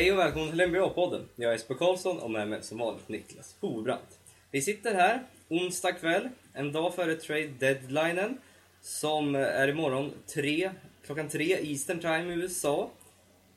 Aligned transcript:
Hej 0.00 0.12
och 0.12 0.18
välkommen 0.18 0.50
till 0.50 0.60
NBA-podden. 0.60 1.24
Jag 1.36 1.48
är 1.48 1.52
Jesper 1.52 1.74
Karlsson 1.74 2.18
och 2.18 2.30
med 2.30 2.48
mig 2.48 2.62
som 2.62 2.78
vanligt 2.78 3.08
Niklas 3.08 3.56
Hovbrant. 3.60 4.18
Vi 4.50 4.62
sitter 4.62 4.94
här 4.94 5.22
onsdag 5.48 5.92
kväll, 5.92 6.28
en 6.52 6.72
dag 6.72 6.94
före 6.94 7.14
trade 7.14 7.46
deadlinen, 7.46 8.38
som 8.80 9.34
är 9.34 9.68
imorgon 9.68 10.12
tre, 10.26 10.70
klockan 11.06 11.28
tre 11.28 11.70
Eastern 11.70 12.00
time 12.00 12.34
i 12.34 12.36
USA. 12.36 12.90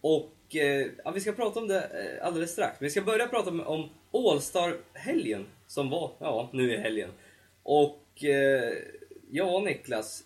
Och 0.02 0.56
eh, 0.56 0.88
ja, 1.04 1.12
vi 1.12 1.20
ska 1.20 1.32
prata 1.32 1.60
om 1.60 1.68
det 1.68 1.82
eh, 1.82 2.28
alldeles 2.28 2.52
strax. 2.52 2.78
Vi 2.82 2.90
ska 2.90 3.02
börja 3.02 3.28
prata 3.28 3.50
om, 3.50 3.62
om 3.62 3.90
All-Star-helgen 4.12 5.46
som 5.68 5.90
var, 5.90 6.12
ja, 6.20 6.50
nu 6.54 6.74
i 6.74 6.78
helgen. 6.78 7.10
Och 7.64 8.24
eh, 8.24 8.74
ja, 9.32 9.60
Niklas, 9.60 10.24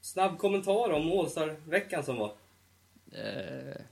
snabb 0.00 0.38
kommentar 0.38 0.90
om 0.90 1.12
All-Star-veckan 1.12 2.04
som 2.04 2.16
var. 2.16 2.32
Uh 3.12 3.82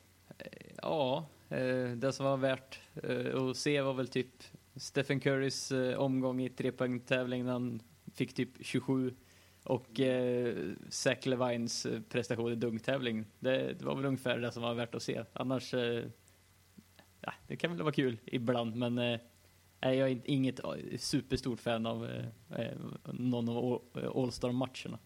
ja, 0.88 1.26
eh, 1.56 1.90
det 1.90 2.12
som 2.12 2.26
var 2.26 2.36
värt 2.36 2.80
eh, 3.02 3.36
att 3.42 3.56
se 3.56 3.80
var 3.80 3.94
väl 3.94 4.08
typ 4.08 4.28
Stephen 4.76 5.20
Currys 5.20 5.72
eh, 5.72 5.98
omgång 5.98 6.40
i 6.40 6.48
trepoängstävling 6.50 7.44
när 7.44 7.52
han 7.52 7.80
fick 8.14 8.34
typ 8.34 8.48
27 8.60 9.14
och 9.64 10.00
eh, 10.00 10.54
Zach 10.88 11.26
Levines 11.26 11.86
prestation 12.08 12.52
i 12.52 12.54
dunktävling. 12.54 13.24
Det, 13.38 13.72
det 13.72 13.84
var 13.84 13.94
väl 13.94 14.04
ungefär 14.04 14.38
det 14.38 14.52
som 14.52 14.62
var 14.62 14.74
värt 14.74 14.94
att 14.94 15.02
se. 15.02 15.24
Annars, 15.32 15.74
eh, 15.74 16.04
ja, 17.20 17.32
det 17.46 17.56
kan 17.56 17.70
väl 17.70 17.82
vara 17.82 17.92
kul 17.92 18.18
ibland, 18.24 18.76
men 18.76 18.98
eh, 18.98 19.20
jag 19.80 19.94
är 20.10 20.20
inget 20.24 20.60
superstort 20.98 21.60
fan 21.60 21.86
av 21.86 22.04
eh, 22.56 22.66
någon 23.12 23.48
av 23.48 23.56
All- 23.58 24.06
All-Star-matcherna. 24.22 24.98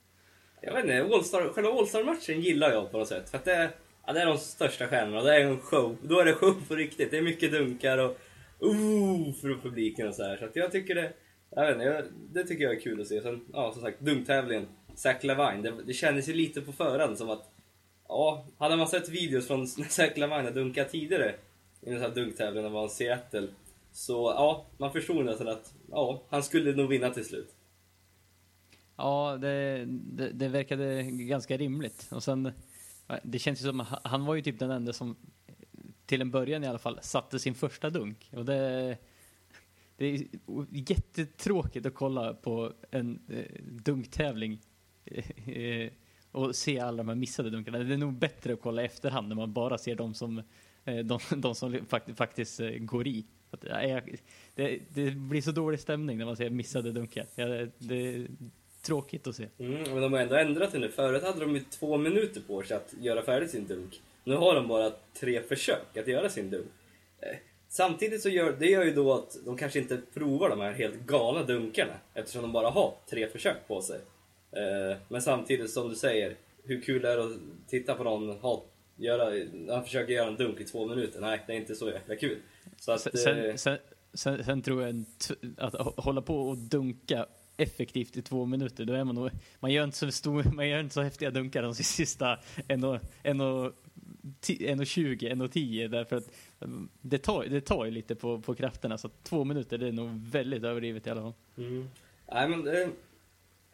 Jag 0.60 0.72
vet 0.72 0.84
inte, 0.84 1.14
All-Star, 1.14 1.52
själva 1.52 1.70
All-Star-matchen 1.70 2.40
gillar 2.40 2.70
jag 2.70 2.90
på 2.90 2.98
något 2.98 3.08
sätt. 3.08 3.30
För 3.30 3.38
att 3.38 3.44
det, 3.44 3.54
är- 3.54 3.70
ja, 4.06 4.12
det 4.12 4.20
är 4.20 4.26
de 4.26 4.38
största 4.38 4.88
stjärnorna, 4.88 5.22
det 5.22 5.36
är 5.36 5.40
en 5.40 5.60
show. 5.60 5.96
Då 6.02 6.20
är 6.20 6.24
det 6.24 6.34
show 6.34 6.62
på 6.68 6.74
riktigt. 6.74 7.10
Det 7.10 7.18
är 7.18 7.22
mycket 7.22 7.52
dunkar 7.52 7.98
och 7.98 8.18
ooh 8.58 9.32
för 9.32 9.54
publiken 9.62 10.08
och 10.08 10.14
så 10.14 10.22
här. 10.22 10.36
Så 10.36 10.44
att 10.44 10.56
jag 10.56 10.72
tycker 10.72 10.94
det, 10.94 11.12
jag 11.50 11.66
vet 11.66 11.74
inte, 11.74 11.84
jag, 11.84 12.04
det 12.32 12.44
tycker 12.44 12.64
jag 12.64 12.74
är 12.74 12.80
kul 12.80 13.00
att 13.00 13.06
se. 13.06 13.22
Sen, 13.22 13.44
ja 13.52 13.72
som 13.72 13.82
sagt, 13.82 14.00
dunktävlingen. 14.00 14.66
Zack 14.94 15.24
Lavine, 15.24 15.62
det, 15.62 15.82
det 15.86 15.92
kändes 15.92 16.28
ju 16.28 16.32
lite 16.32 16.60
på 16.60 16.72
förhand 16.72 17.18
som 17.18 17.30
att, 17.30 17.50
ja, 18.08 18.46
hade 18.58 18.76
man 18.76 18.88
sett 18.88 19.08
videos 19.08 19.46
från 19.46 19.60
när 19.60 19.84
Zack 19.88 20.16
Lavine 20.16 20.44
har 20.44 20.50
dunkat 20.50 20.90
tidigare 20.90 21.34
i 21.80 21.90
den 21.90 22.00
här 22.00 22.10
dunktävlingen 22.10 22.62
när 22.62 22.70
han 22.70 22.72
var 22.72 22.86
i 22.86 22.90
Seattle. 22.90 23.48
Så 23.92 24.12
ja, 24.12 24.66
man 24.78 24.92
förstod 24.92 25.24
nästan 25.24 25.48
att, 25.48 25.74
ja, 25.90 26.22
han 26.28 26.42
skulle 26.42 26.72
nog 26.72 26.88
vinna 26.88 27.10
till 27.10 27.24
slut. 27.24 27.54
Ja, 28.96 29.38
det, 29.40 29.84
det, 29.88 30.30
det 30.32 30.48
verkade 30.48 31.02
ganska 31.02 31.56
rimligt. 31.56 32.08
Och 32.10 32.22
sen, 32.22 32.52
det 33.22 33.38
känns 33.38 33.60
ju 33.60 33.64
som, 33.64 33.86
han 34.04 34.24
var 34.24 34.34
ju 34.34 34.42
typ 34.42 34.58
den 34.58 34.70
enda 34.70 34.92
som, 34.92 35.16
till 36.06 36.20
en 36.20 36.30
början 36.30 36.64
i 36.64 36.66
alla 36.66 36.78
fall, 36.78 36.98
satte 37.02 37.38
sin 37.38 37.54
första 37.54 37.90
dunk. 37.90 38.30
Och 38.32 38.44
det, 38.44 38.98
det 39.96 40.06
är 40.06 40.26
jättetråkigt 40.70 41.86
att 41.86 41.94
kolla 41.94 42.34
på 42.34 42.72
en 42.90 43.20
eh, 43.28 43.62
dunktävling 43.64 44.60
eh, 45.46 45.90
och 46.32 46.56
se 46.56 46.78
alla 46.80 46.96
de 46.96 47.08
här 47.08 47.14
missade 47.14 47.50
dunkarna. 47.50 47.78
Det 47.78 47.94
är 47.94 47.98
nog 47.98 48.14
bättre 48.14 48.52
att 48.52 48.60
kolla 48.60 48.82
i 48.82 48.84
efterhand 48.84 49.28
när 49.28 49.36
man 49.36 49.52
bara 49.52 49.78
ser 49.78 49.94
de 49.94 50.14
som, 50.14 50.42
eh, 50.84 50.98
de, 50.98 51.18
de 51.36 51.54
som 51.54 51.78
faktiskt, 51.88 52.18
faktiskt 52.18 52.60
eh, 52.60 52.70
går 52.70 53.06
i. 53.06 53.26
Att, 53.50 53.60
det, 54.54 54.78
det 54.94 55.10
blir 55.10 55.42
så 55.42 55.52
dålig 55.52 55.80
stämning 55.80 56.18
när 56.18 56.24
man 56.24 56.36
ser 56.36 56.50
missade 56.50 56.92
dunkar. 56.92 57.26
Ja, 57.34 57.46
det, 57.46 57.70
det, 57.78 58.26
tråkigt 58.82 59.26
att 59.26 59.36
se. 59.36 59.48
Mm, 59.58 59.82
men 59.82 60.02
de 60.02 60.12
har 60.12 60.20
ändå 60.20 60.34
ändrat 60.34 60.72
det 60.72 60.78
nu. 60.78 60.88
Förut 60.88 61.22
hade 61.22 61.40
de 61.40 61.54
ju 61.54 61.60
två 61.60 61.96
minuter 61.96 62.40
på 62.46 62.62
sig 62.62 62.76
att 62.76 62.94
göra 63.00 63.22
färdigt 63.22 63.50
sin 63.50 63.66
dunk. 63.66 64.00
Nu 64.24 64.34
har 64.36 64.54
de 64.54 64.68
bara 64.68 64.92
tre 65.20 65.42
försök 65.42 65.96
att 65.96 66.06
göra 66.08 66.28
sin 66.28 66.50
dunk. 66.50 66.66
Eh, 67.20 67.36
Samtidigt 67.68 68.22
så 68.22 68.28
gör 68.28 68.52
det 68.52 68.66
gör 68.66 68.84
ju 68.84 68.94
då 68.94 69.14
att 69.14 69.36
de 69.44 69.56
kanske 69.56 69.78
inte 69.78 70.00
provar 70.14 70.48
de 70.50 70.60
här 70.60 70.72
helt 70.72 71.00
galna 71.00 71.42
dunkarna 71.42 71.92
eftersom 72.14 72.42
de 72.42 72.52
bara 72.52 72.70
har 72.70 72.94
tre 73.10 73.28
försök 73.28 73.56
på 73.68 73.82
sig. 73.82 74.00
Eh, 74.52 74.96
Men 75.08 75.22
samtidigt 75.22 75.70
som 75.70 75.88
du 75.88 75.94
säger, 75.94 76.36
hur 76.64 76.80
kul 76.80 77.04
är 77.04 77.16
det 77.16 77.24
att 77.24 77.32
titta 77.68 77.94
på 77.94 78.04
någon 78.04 78.30
ha, 78.30 78.64
göra, 78.96 79.24
han 79.74 79.84
försöker 79.84 80.12
göra 80.12 80.28
en 80.28 80.36
dunk 80.36 80.60
i 80.60 80.64
två 80.64 80.86
minuter? 80.86 81.20
Nej, 81.20 81.40
det 81.46 81.52
är 81.52 81.56
inte 81.56 81.74
så 81.74 81.88
jäkla 81.90 82.16
kul. 82.16 82.38
Så 82.80 82.92
att, 82.92 83.18
Sen, 83.18 83.38
eh, 83.44 83.54
sen, 83.54 83.78
sen, 84.14 84.44
sen, 84.44 84.62
tror 84.62 84.82
jag 84.82 85.04
att 85.58 85.74
hå- 85.74 86.00
hålla 86.00 86.22
på 86.22 86.36
och 86.48 86.56
dunka 86.58 87.26
effektivt 87.56 88.16
i 88.16 88.22
två 88.22 88.46
minuter, 88.46 88.84
då 88.84 88.92
är 88.92 89.04
man 89.04 89.14
nog, 89.14 89.30
man 89.60 89.72
gör 89.72 89.84
inte 89.84 89.96
så 89.96 90.12
stor, 90.12 90.44
man 90.52 90.68
gör 90.68 90.80
inte 90.80 90.94
så 90.94 91.02
häftiga 91.02 91.30
dunkar 91.30 91.62
de 91.62 91.74
sista 91.74 92.38
1.20, 92.68 93.72
1.10 94.22 95.88
därför 95.88 96.16
att 96.16 96.30
mm, 96.60 96.88
det 97.00 97.18
tar, 97.18 97.44
det 97.44 97.60
tar 97.60 97.84
ju 97.84 97.90
lite 97.90 98.14
på, 98.14 98.40
på 98.40 98.54
krafterna 98.54 98.98
så 98.98 99.08
två 99.22 99.44
minuter 99.44 99.78
det 99.78 99.88
är 99.88 99.92
nog 99.92 100.10
väldigt 100.30 100.64
överdrivet 100.64 101.06
i 101.06 101.10
alla 101.10 101.20
fall. 101.20 101.34
Mm. 101.56 101.88
Nej 102.32 102.48
men 102.48 102.68
eh, 102.68 102.88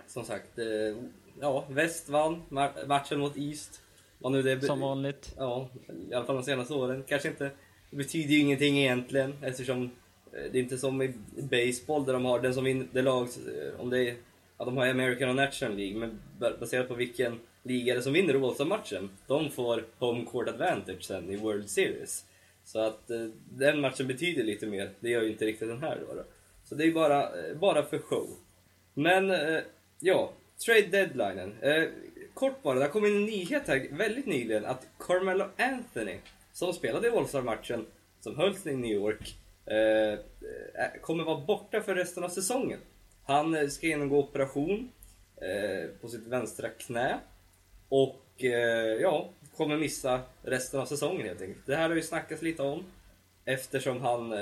som 0.06 0.24
sagt, 0.24 0.58
eh, 0.58 0.64
ja, 1.40 1.64
väst 1.68 2.08
vann 2.08 2.42
ma- 2.48 2.86
matchen 2.86 3.20
mot 3.20 3.36
East. 3.36 3.80
Vad 4.18 4.32
nu 4.32 4.42
det 4.42 4.60
Som 4.60 4.80
vanligt. 4.80 5.34
Ja, 5.36 5.68
i 6.10 6.14
alla 6.14 6.26
fall 6.26 6.36
de 6.36 6.44
senaste 6.44 6.74
åren. 6.74 7.04
Kanske 7.08 7.28
inte, 7.28 7.50
det 7.90 7.96
betyder 7.96 8.34
ju 8.34 8.40
ingenting 8.40 8.78
egentligen 8.78 9.34
eftersom 9.42 9.90
Eh, 10.32 10.52
det 10.52 10.58
är 10.58 10.62
inte 10.62 10.78
som 10.78 11.02
i 11.02 11.12
baseball 11.36 12.04
där 12.04 12.12
de 12.12 12.24
har 12.24 12.40
den 12.40 12.54
som 12.54 12.64
vinner, 12.64 12.86
det 12.92 13.02
lag, 13.02 13.22
eh, 13.22 13.80
om 13.80 13.90
det 13.90 14.08
är, 14.08 14.16
att 14.56 14.66
de 14.66 14.76
har 14.76 14.86
American 14.86 15.28
och 15.28 15.34
National 15.34 15.76
League, 15.76 15.98
men 15.98 16.20
baserat 16.60 16.88
på 16.88 16.94
vilken 16.94 17.40
liga 17.62 17.94
det 17.94 18.00
är 18.00 18.02
som 18.02 18.12
vinner 18.12 18.46
All-Star-matchen, 18.48 19.10
de 19.26 19.50
får 19.50 19.84
home 19.98 20.24
court 20.32 20.48
advantage 20.48 21.04
sen 21.04 21.30
i 21.30 21.36
World 21.36 21.70
Series. 21.70 22.24
Så 22.64 22.80
att 22.80 23.10
eh, 23.10 23.26
den 23.50 23.80
matchen 23.80 24.06
betyder 24.06 24.44
lite 24.44 24.66
mer, 24.66 24.90
det 25.00 25.10
gör 25.10 25.22
ju 25.22 25.30
inte 25.30 25.46
riktigt 25.46 25.68
den 25.68 25.82
här 25.82 25.98
då. 26.08 26.14
då. 26.14 26.24
Så 26.64 26.74
det 26.74 26.84
är 26.84 26.92
bara, 26.92 27.28
bara 27.54 27.82
för 27.82 27.98
show. 27.98 28.28
Men, 28.94 29.32
ja, 30.00 30.32
trade 30.66 30.86
deadlinen. 30.86 31.54
Kort 32.34 32.62
bara, 32.62 32.74
det 32.74 32.84
har 32.84 32.88
kommit 32.88 33.10
en 33.10 33.24
nyhet 33.24 33.62
här 33.66 33.88
väldigt 33.90 34.26
nyligen 34.26 34.64
att 34.64 34.86
Carmelo 34.98 35.44
Anthony, 35.56 36.16
som 36.52 36.72
spelade 36.72 37.08
i 37.08 37.10
All-Star-matchen 37.10 37.86
som 38.20 38.36
hölls 38.36 38.66
i 38.66 38.76
New 38.76 38.90
York, 38.90 39.36
Eh, 39.70 40.12
eh, 40.12 41.00
kommer 41.02 41.24
vara 41.24 41.40
borta 41.40 41.80
för 41.80 41.94
resten 41.94 42.24
av 42.24 42.28
säsongen. 42.28 42.80
Han 43.24 43.54
eh, 43.54 43.68
ska 43.68 43.86
genomgå 43.86 44.18
operation 44.18 44.92
eh, 45.36 45.90
på 46.00 46.08
sitt 46.08 46.26
vänstra 46.26 46.68
knä 46.68 47.18
och 47.88 48.44
eh, 48.44 49.00
ja, 49.00 49.30
kommer 49.56 49.76
missa 49.76 50.20
resten 50.42 50.80
av 50.80 50.86
säsongen 50.86 51.26
helt 51.26 51.42
enkelt. 51.42 51.66
Det 51.66 51.76
här 51.76 51.88
har 51.88 51.96
ju 51.96 52.02
snackats 52.02 52.42
lite 52.42 52.62
om 52.62 52.84
eftersom 53.44 54.00
han, 54.00 54.32
eh, 54.32 54.38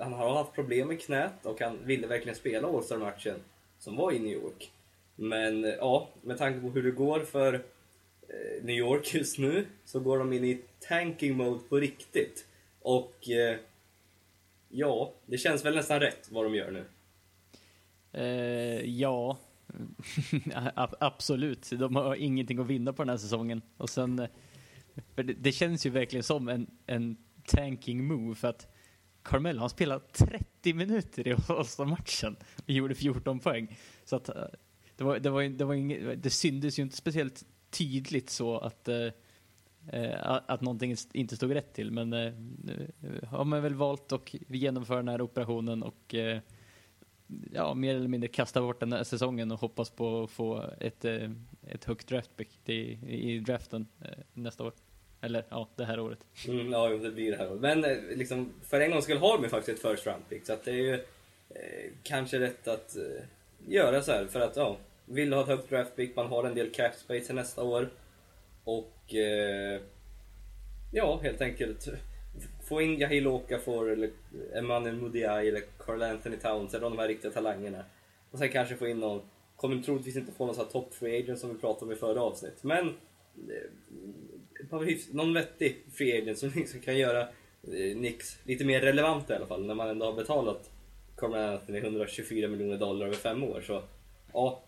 han 0.00 0.12
har 0.12 0.34
haft 0.34 0.54
problem 0.54 0.88
med 0.88 1.00
knät 1.00 1.46
och 1.46 1.60
han 1.60 1.78
ville 1.84 2.06
verkligen 2.06 2.36
spela 2.36 2.68
All-Star-matchen 2.68 3.36
som 3.78 3.96
var 3.96 4.12
i 4.12 4.18
New 4.18 4.32
York. 4.32 4.70
Men 5.16 5.64
eh, 5.64 5.74
ja, 5.78 6.08
med 6.22 6.38
tanke 6.38 6.60
på 6.60 6.68
hur 6.68 6.82
det 6.82 6.90
går 6.90 7.20
för 7.20 7.54
eh, 7.54 8.62
New 8.62 8.76
York 8.76 9.14
just 9.14 9.38
nu 9.38 9.66
så 9.84 10.00
går 10.00 10.18
de 10.18 10.32
in 10.32 10.44
i 10.44 10.60
tanking 10.88 11.36
mode 11.36 11.60
på 11.68 11.76
riktigt. 11.76 12.46
Och 12.82 13.28
eh, 13.30 13.56
ja, 14.70 15.14
det 15.26 15.38
känns 15.38 15.64
väl 15.64 15.74
nästan 15.74 16.00
rätt 16.00 16.28
vad 16.30 16.44
de 16.44 16.54
gör 16.54 16.70
nu. 16.70 16.84
Eh, 18.12 18.84
ja, 18.84 19.38
absolut. 21.00 21.70
De 21.70 21.96
har 21.96 22.14
ingenting 22.14 22.58
att 22.58 22.66
vinna 22.66 22.92
på 22.92 23.02
den 23.02 23.08
här 23.08 23.16
säsongen. 23.16 23.62
Och 23.76 23.90
sen, 23.90 24.18
eh, 24.18 24.28
för 25.14 25.22
det, 25.22 25.32
det 25.32 25.52
känns 25.52 25.86
ju 25.86 25.90
verkligen 25.90 26.22
som 26.22 26.48
en, 26.48 26.66
en 26.86 27.16
tanking 27.44 28.06
move 28.06 28.34
för 28.34 28.48
att 28.48 28.74
Carmel 29.22 29.58
har 29.58 29.68
spelat 29.68 30.12
30 30.12 30.74
minuter 30.74 31.28
i 31.28 31.36
All-Star-matchen 31.48 32.36
och 32.64 32.70
gjorde 32.70 32.94
14 32.94 33.40
poäng. 33.40 33.78
Så 34.04 34.16
att 34.16 34.28
eh, 34.28 34.44
det, 34.96 35.04
var, 35.04 35.18
det, 35.18 35.30
var, 35.30 35.42
det, 35.42 35.64
var 35.64 35.74
inget, 35.74 36.22
det 36.22 36.30
syntes 36.30 36.78
ju 36.78 36.82
inte 36.82 36.96
speciellt 36.96 37.44
tydligt 37.70 38.30
så 38.30 38.58
att 38.58 38.88
eh, 38.88 39.08
Eh, 39.88 40.40
att 40.46 40.60
någonting 40.60 40.96
inte 41.12 41.36
stod 41.36 41.54
rätt 41.54 41.72
till. 41.72 41.90
Men 41.90 42.12
eh, 42.12 42.32
nu 42.64 42.92
har 43.26 43.44
man 43.44 43.62
väl 43.62 43.74
valt 43.74 44.12
att 44.12 44.34
genomföra 44.48 44.96
den 44.96 45.08
här 45.08 45.20
operationen 45.20 45.82
och 45.82 46.14
eh, 46.14 46.38
ja, 47.52 47.74
mer 47.74 47.94
eller 47.94 48.08
mindre 48.08 48.28
kasta 48.28 48.60
bort 48.60 48.80
den 48.80 48.92
här 48.92 49.04
säsongen 49.04 49.52
och 49.52 49.60
hoppas 49.60 49.90
på 49.90 50.22
att 50.22 50.30
få 50.30 50.64
ett, 50.80 51.04
ett 51.66 51.84
högt 51.84 52.08
draftpick 52.08 52.68
i, 52.68 52.98
i 53.08 53.38
draften 53.38 53.86
nästa 54.32 54.64
år. 54.64 54.72
Eller 55.20 55.44
ja, 55.48 55.68
det 55.76 55.84
här 55.84 56.00
året. 56.00 56.18
Mm, 56.48 56.72
ja, 56.72 56.88
det 56.88 57.10
blir 57.10 57.30
det 57.30 57.36
här. 57.36 57.50
året. 57.50 57.60
Men 57.60 57.80
liksom, 58.18 58.52
för 58.62 58.80
en 58.80 58.90
gång 58.90 59.02
skulle 59.02 59.20
har 59.20 59.36
de 59.36 59.44
ju 59.44 59.50
faktiskt 59.50 59.84
ett 59.84 59.90
first 59.90 60.06
round 60.06 60.28
pick. 60.28 60.46
Så 60.46 60.52
att 60.52 60.64
det 60.64 60.70
är 60.70 60.74
ju 60.74 60.94
eh, 60.94 61.90
kanske 62.02 62.38
rätt 62.38 62.68
att 62.68 62.96
eh, 62.96 63.02
göra 63.68 64.02
så 64.02 64.12
här. 64.12 64.26
För 64.26 64.40
att 64.40 64.56
ja, 64.56 64.76
vill 65.04 65.30
du 65.30 65.36
ha 65.36 65.42
ett 65.42 65.48
högt 65.48 65.70
draft 65.70 65.96
pick, 65.96 66.16
man 66.16 66.26
har 66.26 66.44
en 66.44 66.54
del 66.54 66.70
cap 66.70 66.94
space 66.94 67.32
nästa 67.32 67.62
år. 67.62 67.90
Och 68.64 69.14
eh, 69.14 69.80
ja, 70.92 71.20
helt 71.22 71.40
enkelt 71.40 71.88
få 72.68 72.82
in 72.82 73.00
Yahil 73.00 73.26
Okafor 73.26 73.90
eller 73.90 74.10
Emmanuel 74.54 74.96
Mudiay 74.96 75.48
eller 75.48 75.62
Carl 75.78 76.02
Anthony 76.02 76.36
Towns 76.36 76.74
eller 76.74 76.90
de 76.90 76.98
här 76.98 77.08
riktiga 77.08 77.30
talangerna. 77.30 77.84
Och 78.30 78.38
sen 78.38 78.48
kanske 78.48 78.76
få 78.76 78.88
in 78.88 79.00
någon, 79.00 79.22
kommer 79.56 79.82
troligtvis 79.82 80.16
inte 80.16 80.32
få 80.32 80.46
någon 80.46 80.54
sån 80.54 80.64
här 80.64 80.72
top 80.72 80.94
free 80.94 81.22
agent 81.22 81.38
som 81.38 81.54
vi 81.54 81.60
pratade 81.60 81.86
om 81.86 81.92
i 81.92 81.96
förra 81.96 82.22
avsnitt. 82.22 82.62
Men 82.62 82.88
eh, 83.36 84.88
någon 85.12 85.34
vettig 85.34 85.76
free 85.92 86.22
agent 86.22 86.38
som 86.38 86.50
liksom 86.56 86.80
kan 86.80 86.98
göra 86.98 87.20
eh, 87.62 87.96
Nix 87.96 88.38
lite 88.44 88.64
mer 88.64 88.80
relevanta 88.80 89.32
i 89.32 89.36
alla 89.36 89.46
fall 89.46 89.66
när 89.66 89.74
man 89.74 89.88
ändå 89.88 90.06
har 90.06 90.12
betalat 90.12 90.70
Carl-Anthony 91.16 91.78
124 91.78 92.48
miljoner 92.48 92.78
dollar 92.78 93.06
över 93.06 93.16
fem 93.16 93.44
år. 93.44 93.60
Så 93.60 93.82
ja, 94.32 94.62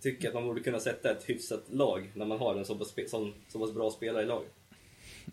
tycker 0.00 0.28
att 0.28 0.34
man 0.34 0.44
borde 0.44 0.60
kunna 0.60 0.80
sätta 0.80 1.10
ett 1.10 1.24
hyfsat 1.28 1.64
lag 1.70 2.12
när 2.14 2.26
man 2.26 2.38
har 2.38 2.56
en 2.56 2.64
så 2.64 2.78
pass, 2.78 2.94
spe- 2.96 3.32
så 3.48 3.58
pass 3.58 3.74
bra 3.74 3.90
spelare 3.90 4.22
i 4.22 4.26
laget. 4.26 4.52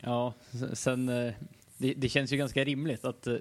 Ja, 0.01 0.33
sen 0.73 1.09
eh, 1.09 1.33
det, 1.77 1.93
det 1.93 2.09
känns 2.09 2.33
ju 2.33 2.37
ganska 2.37 2.63
rimligt 2.63 3.05
att 3.05 3.27
eh, 3.27 3.35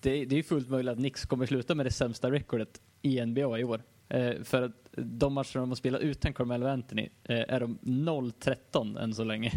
det, 0.00 0.24
det 0.24 0.34
är 0.34 0.36
ju 0.36 0.42
fullt 0.42 0.68
möjligt 0.68 0.92
att 0.92 0.98
Nix 0.98 1.26
kommer 1.26 1.46
sluta 1.46 1.74
med 1.74 1.86
det 1.86 1.90
sämsta 1.90 2.30
rekordet 2.30 2.80
i 3.02 3.26
NBA 3.26 3.58
i 3.58 3.64
år. 3.64 3.82
Eh, 4.08 4.42
för 4.42 4.62
att 4.62 4.88
de 4.92 5.32
matcher 5.32 5.58
de 5.58 5.68
har 5.68 5.76
spelat 5.76 6.00
utan 6.00 6.32
Carmelo 6.32 6.66
Anthony 6.66 7.08
eh, 7.24 7.44
är 7.48 7.60
de 7.60 7.78
0-13 7.82 9.02
än 9.02 9.14
så 9.14 9.24
länge. 9.24 9.52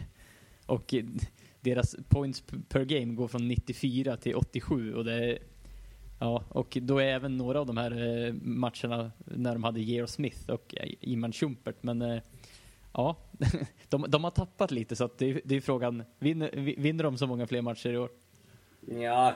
Och 0.66 0.94
eh, 0.94 1.06
deras 1.62 1.96
points 2.10 2.44
per 2.70 2.86
game 2.86 3.14
går 3.14 3.28
från 3.28 3.48
94 3.48 4.18
till 4.18 4.36
87 4.36 4.94
och 4.94 5.06
det 5.06 5.14
är 5.14 5.40
Ja, 6.20 6.44
och 6.50 6.78
då 6.82 6.98
är 6.98 7.06
även 7.06 7.38
några 7.38 7.60
av 7.60 7.66
de 7.66 7.78
här 7.78 7.92
eh, 8.28 8.34
matcherna 8.34 9.12
när 9.26 9.54
de 9.54 9.64
hade 9.64 9.80
Georg 9.82 10.08
Smith 10.08 10.50
och 10.50 10.76
eh, 10.78 10.90
Iman 11.02 11.32
Shumpert, 11.32 11.76
men 11.82 12.02
eh, 12.02 12.22
ja, 12.94 13.16
de, 13.90 14.06
de 14.08 14.24
har 14.24 14.32
tappat 14.32 14.72
lite 14.72 14.96
så 14.96 15.04
att 15.06 15.18
det, 15.18 15.30
är- 15.30 15.42
det 15.44 15.56
är 15.56 15.62
frågan, 15.62 16.04
vinner, 16.20 16.50
vi- 16.54 16.76
vinner 16.78 17.04
de 17.04 17.18
så 17.18 17.28
många 17.28 17.48
fler 17.48 17.62
matcher 17.62 17.90
i 17.90 17.98
år? 17.98 18.10
Ja, 19.02 19.34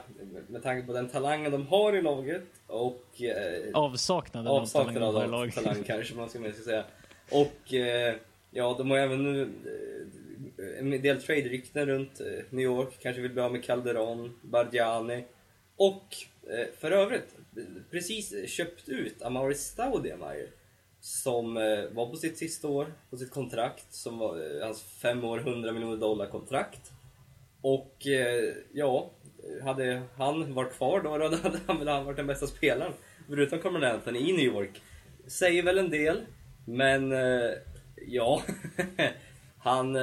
med 0.47 0.63
tanke 0.63 0.87
på 0.87 0.93
den 0.93 1.09
talangen 1.09 1.51
de 1.51 1.67
har 1.67 1.93
i 1.95 2.01
laget 2.01 2.43
och 2.67 3.21
eh, 3.21 3.63
Avsaknaden 3.73 4.47
avsaknad 4.51 5.03
av 5.03 5.15
av 5.17 5.21
talang 5.21 5.51
talang 5.51 5.83
kanske 5.87 6.15
man 6.15 6.29
ska 6.29 6.51
säga. 6.51 6.83
Och 7.31 7.73
eh, 7.73 8.15
ja, 8.51 8.75
de 8.77 8.91
har 8.91 8.97
även 8.97 9.23
nu 9.23 9.49
en 10.79 10.89
del 11.01 11.21
trade-rykten 11.21 11.85
runt 11.85 12.21
New 12.49 12.63
York. 12.65 12.97
Kanske 13.01 13.21
vill 13.21 13.31
bli 13.31 13.41
av 13.41 13.51
med 13.51 13.63
Calderon, 13.63 14.33
Bardiani 14.41 15.23
och 15.77 16.15
eh, 16.49 16.67
för 16.79 16.91
övrigt 16.91 17.35
precis 17.91 18.49
köpt 18.49 18.89
ut 18.89 19.21
Amaury 19.21 19.55
Stoudemire 19.55 20.47
som 20.99 21.57
eh, 21.57 21.85
var 21.91 22.09
på 22.09 22.15
sitt 22.15 22.37
sista 22.37 22.67
år 22.67 22.93
på 23.09 23.17
sitt 23.17 23.31
kontrakt 23.31 23.93
som 23.93 24.17
var 24.17 24.57
eh, 24.57 24.65
hans 24.65 24.83
fem 24.83 25.23
år 25.23 25.39
100 25.39 25.71
miljoner 25.71 25.97
dollar 25.97 26.25
kontrakt. 26.25 26.91
Och 27.61 27.97
ja, 28.73 29.11
hade 29.63 30.01
han 30.17 30.53
varit 30.53 30.73
kvar 30.73 31.01
då, 31.01 31.17
då 31.17 31.35
hade 31.43 31.59
han 31.67 31.79
väl 31.79 32.05
varit 32.05 32.17
den 32.17 32.27
bästa 32.27 32.47
spelaren. 32.47 32.93
Förutom 33.27 33.59
Carmen 33.59 33.83
Anthony 33.83 34.19
i 34.19 34.31
New 34.31 34.45
York. 34.45 34.81
Säger 35.27 35.63
väl 35.63 35.77
en 35.77 35.89
del, 35.89 36.21
men 36.65 37.13
ja. 38.07 38.41
han, 39.57 39.95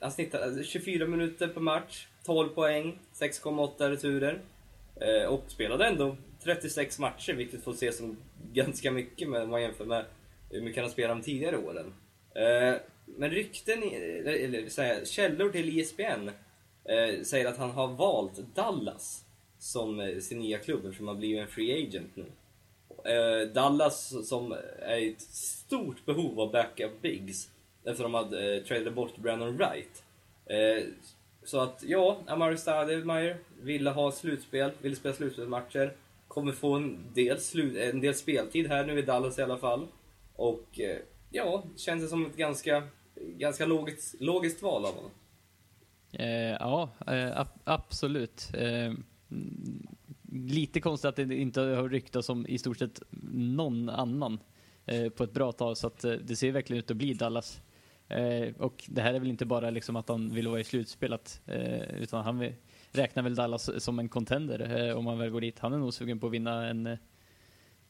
han 0.00 0.12
snittar 0.12 0.42
alltså, 0.42 0.62
24 0.62 1.06
minuter 1.06 1.48
per 1.48 1.60
match, 1.60 2.06
12 2.24 2.48
poäng, 2.48 2.98
6,8 3.12 3.90
returer. 3.90 4.40
Eh, 5.00 5.28
och 5.28 5.44
spelade 5.48 5.86
ändå 5.86 6.16
36 6.44 6.98
matcher, 6.98 7.32
vilket 7.32 7.64
får 7.64 7.72
ses 7.72 7.98
som 7.98 8.16
ganska 8.52 8.90
mycket 8.90 9.28
med, 9.28 9.42
om 9.42 9.50
man 9.50 9.62
jämför 9.62 9.84
med 9.84 10.04
hur 10.50 10.60
mycket 10.60 10.76
han 10.76 10.84
har 10.84 10.92
spelat 10.92 11.16
de 11.16 11.22
tidigare 11.22 11.56
åren. 11.56 11.94
Eh, 12.34 12.80
men 13.06 13.30
rykten, 13.30 13.82
eller, 13.82 14.68
så 14.68 14.82
här, 14.82 15.04
källor 15.04 15.50
till 15.50 15.78
E 15.78 15.80
ISBN 15.80 16.28
eh, 16.84 17.22
säger 17.22 17.46
att 17.46 17.58
han 17.58 17.70
har 17.70 17.88
valt 17.88 18.38
Dallas 18.54 19.24
som 19.58 20.20
sin 20.20 20.38
nya 20.38 20.58
klubb 20.58 20.84
eftersom 20.84 21.08
han 21.08 21.18
blivit 21.18 21.40
en 21.40 21.48
free 21.48 21.86
agent 21.86 22.16
nu. 22.16 22.24
Dallas 23.54 24.28
som 24.28 24.52
är 24.78 24.96
i 24.96 25.10
ett 25.10 25.20
stort 25.20 26.04
behov 26.06 26.40
av 26.40 26.52
backup 26.52 27.02
bigs 27.02 27.50
eftersom 27.84 28.12
de 28.12 28.14
hade 28.14 28.56
eh, 28.56 28.62
tradade 28.62 28.90
bort 28.90 29.16
Brandon 29.16 29.56
Wright. 29.56 30.04
Eh, 30.46 30.84
så 31.44 31.60
att 31.60 31.82
ja, 31.86 32.18
Amari 32.26 32.56
Stoudemire 32.56 33.36
ville 33.64 33.90
ha 33.90 34.12
slutspel, 34.12 34.70
ville 34.82 34.96
spela 34.96 35.14
slutspelsmatcher. 35.14 35.92
Kommer 36.28 36.52
få 36.52 36.74
en 36.74 36.98
del, 37.14 37.36
slu- 37.36 37.90
en 37.90 38.00
del 38.00 38.14
speltid 38.14 38.66
här 38.68 38.86
nu 38.86 38.98
i 38.98 39.02
Dallas 39.02 39.38
i 39.38 39.42
alla 39.42 39.58
fall. 39.58 39.86
Och 40.36 40.80
eh, 40.80 40.96
ja, 41.30 41.64
känns 41.76 42.02
det 42.02 42.08
som 42.08 42.26
ett 42.26 42.36
ganska, 42.36 42.82
ganska 43.16 43.66
logiskt, 43.66 44.20
logiskt 44.20 44.62
val 44.62 44.84
av 44.84 44.94
honom. 44.94 45.10
Eh, 46.12 46.28
ja, 46.60 46.90
eh, 47.06 47.40
ab- 47.40 47.60
absolut. 47.64 48.50
Eh, 48.54 48.92
lite 50.32 50.80
konstigt 50.80 51.08
att 51.08 51.16
det 51.16 51.34
inte 51.34 51.60
har 51.60 51.88
ryktats 51.88 52.28
om 52.28 52.46
i 52.46 52.58
stort 52.58 52.78
sett 52.78 53.02
någon 53.32 53.88
annan 53.88 54.38
eh, 54.86 55.08
på 55.08 55.24
ett 55.24 55.32
bra 55.32 55.52
tag, 55.52 55.76
så 55.78 55.86
att 55.86 56.04
eh, 56.04 56.12
det 56.12 56.36
ser 56.36 56.52
verkligen 56.52 56.78
ut 56.78 56.90
att 56.90 56.96
bli 56.96 57.14
Dallas. 57.14 57.60
Eh, 58.08 58.54
och 58.58 58.84
det 58.88 59.02
här 59.02 59.14
är 59.14 59.18
väl 59.20 59.28
inte 59.28 59.46
bara 59.46 59.70
liksom 59.70 59.96
att 59.96 60.08
han 60.08 60.34
vill 60.34 60.48
vara 60.48 60.60
i 60.60 60.64
slutspelet, 60.64 61.40
eh, 61.46 61.94
utan 62.02 62.24
han 62.24 62.38
vill, 62.38 62.52
räknar 62.94 63.22
väl 63.22 63.34
Dallas 63.34 63.84
som 63.84 63.98
en 63.98 64.08
contender 64.08 64.88
eh, 64.88 64.98
om 64.98 65.06
han 65.06 65.18
väl 65.18 65.30
går 65.30 65.40
dit. 65.40 65.58
Han 65.58 65.72
är 65.72 65.78
nog 65.78 65.94
sugen 65.94 66.20
på 66.20 66.26
att 66.26 66.32
vinna 66.32 66.68
en, 66.68 66.86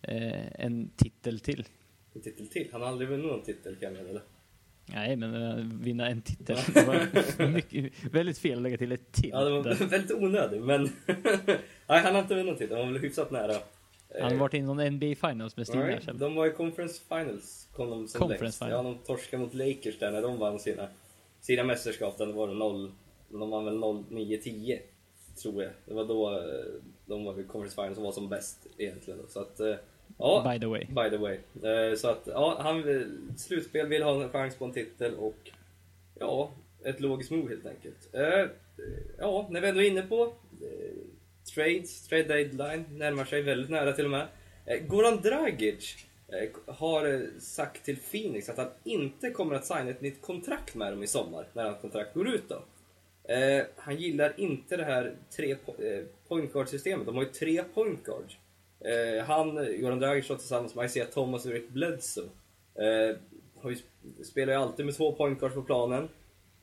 eh, 0.02 0.60
en 0.60 0.90
titel 0.96 1.40
till. 1.40 1.64
En 2.14 2.22
titel 2.22 2.48
till. 2.48 2.68
Han 2.72 2.80
har 2.80 2.88
aldrig 2.88 3.08
vunnit 3.08 3.26
någon 3.26 3.42
titel 3.42 3.76
kan 3.76 3.94
jag 3.94 4.02
meddela. 4.02 4.20
Nej, 4.86 5.16
men 5.16 5.34
eh, 5.34 5.64
vinna 5.80 6.08
en 6.08 6.22
titel. 6.22 6.56
Det 6.74 6.86
var 6.86 7.48
mycket, 7.48 7.92
väldigt 8.12 8.38
fel 8.38 8.56
att 8.56 8.62
lägga 8.62 8.78
till 8.78 8.92
ett 8.92 9.12
till. 9.12 9.30
Ja, 9.30 9.44
det 9.44 9.50
var 9.50 9.62
väldigt 9.90 10.12
onödig, 10.12 10.62
men... 10.62 10.82
Nej, 11.86 12.02
han 12.02 12.14
har 12.14 12.22
inte 12.22 12.34
vunnit 12.34 12.46
någon 12.46 12.56
titel. 12.56 12.76
Han 12.76 12.86
var 12.86 12.92
väl 12.92 13.02
hyfsat 13.02 13.30
nära. 13.30 13.54
Han 14.20 14.32
har 14.32 14.38
varit 14.38 14.54
i 14.54 14.62
någon 14.62 14.94
NBA 14.94 15.28
Finals 15.28 15.56
med 15.56 15.66
Steve 15.66 15.84
Nej, 15.84 16.00
Nash. 16.06 16.14
de 16.14 16.34
var 16.34 16.46
i 16.46 16.50
Conference 16.50 17.02
Finals, 17.08 17.68
kom 17.72 17.90
de 17.90 18.08
som 18.08 18.18
Conference 18.18 18.44
längst. 18.44 18.58
Final. 18.58 18.70
Ja, 18.70 18.82
de 18.82 18.98
torskade 18.98 19.42
mot 19.42 19.54
Lakers 19.54 19.98
där 19.98 20.12
när 20.12 20.22
de 20.22 20.38
vann 20.38 20.58
sina, 20.58 20.88
sina 21.40 21.64
mästerskap. 21.64 22.18
Där 22.18 22.26
var 22.26 22.48
det 22.48 22.54
noll, 22.54 22.92
de 23.28 23.50
vann 23.50 23.64
väl 23.64 23.74
0-9-10, 23.74 24.78
tror 25.42 25.62
jag. 25.62 25.72
Det 25.84 25.94
var 25.94 26.04
då 26.04 26.38
eh, 26.38 26.64
de 27.06 27.24
var 27.24 27.40
i 27.40 27.44
Conference 27.44 27.74
Finals 27.74 27.94
som 27.94 28.04
var 28.04 28.12
som 28.12 28.28
bäst 28.28 28.66
egentligen. 28.78 29.20
Så 29.28 29.40
att, 29.40 29.60
eh, 29.60 29.74
ja, 30.18 30.50
By 30.52 30.60
the 30.60 30.66
way. 30.66 30.84
by 30.86 31.10
the 31.10 31.16
way. 31.16 31.38
Eh, 31.62 31.96
Så 31.96 32.08
att, 32.08 32.22
ja, 32.26 32.56
han 32.60 32.82
vill, 32.82 33.18
slutspel 33.36 33.86
vill 33.86 34.02
ha 34.02 34.22
en 34.22 34.28
chans 34.30 34.56
på 34.56 34.64
en 34.64 34.72
titel 34.72 35.14
och 35.14 35.50
ja, 36.18 36.50
ett 36.84 37.00
logiskt 37.00 37.30
move 37.30 37.48
helt 37.48 37.66
enkelt. 37.66 38.08
Ja, 39.18 39.46
när 39.50 39.60
vi 39.60 39.68
ändå 39.68 39.82
är 39.82 39.90
inne 39.90 40.02
på 40.02 40.34
trades, 41.54 42.08
trade 42.08 42.24
deadline 42.24 42.84
närmar 42.90 43.24
sig 43.24 43.42
väldigt 43.42 43.70
nära 43.70 43.92
till 43.92 44.04
och 44.04 44.10
med. 44.10 44.26
Goran 44.88 45.20
Dragic 45.22 45.96
har 46.66 47.30
sagt 47.40 47.84
till 47.84 47.96
Phoenix 47.96 48.48
att 48.48 48.56
han 48.56 48.70
inte 48.84 49.30
kommer 49.30 49.54
att 49.54 49.66
signa 49.66 49.90
ett 49.90 50.00
nytt 50.00 50.22
kontrakt 50.22 50.74
med 50.74 50.92
dem 50.92 51.02
i 51.02 51.06
sommar, 51.06 51.48
när 51.52 51.64
hans 51.64 51.80
kontrakt 51.80 52.14
går 52.14 52.28
ut 52.28 52.48
då. 52.48 52.62
Eh, 53.28 53.64
han 53.76 53.96
gillar 53.96 54.34
inte 54.36 54.76
det 54.76 54.84
här 54.84 55.16
tre 55.36 55.56
po- 55.66 55.84
eh, 55.98 56.04
point 56.28 56.52
guard-systemet. 56.52 57.06
De 57.06 57.16
har 57.16 57.22
ju 57.22 57.28
tre 57.30 57.64
point 57.74 58.04
guards. 58.04 58.36
Eh, 58.80 59.24
han, 59.24 59.54
Goran 59.80 59.98
Dragic, 60.00 60.26
tillsammans 60.26 60.74
med 60.74 60.84
Isaiah 60.86 61.08
Thomas 61.08 61.46
och 61.46 61.52
Rick 61.52 61.68
Bledsoe. 61.68 62.24
Eh, 62.74 63.16
har 63.60 63.70
ju, 63.70 63.76
spelar 64.24 64.52
ju 64.52 64.58
alltid 64.58 64.86
med 64.86 64.96
två 64.96 65.12
point 65.12 65.40
guards 65.40 65.54
på 65.54 65.62
planen. 65.62 66.08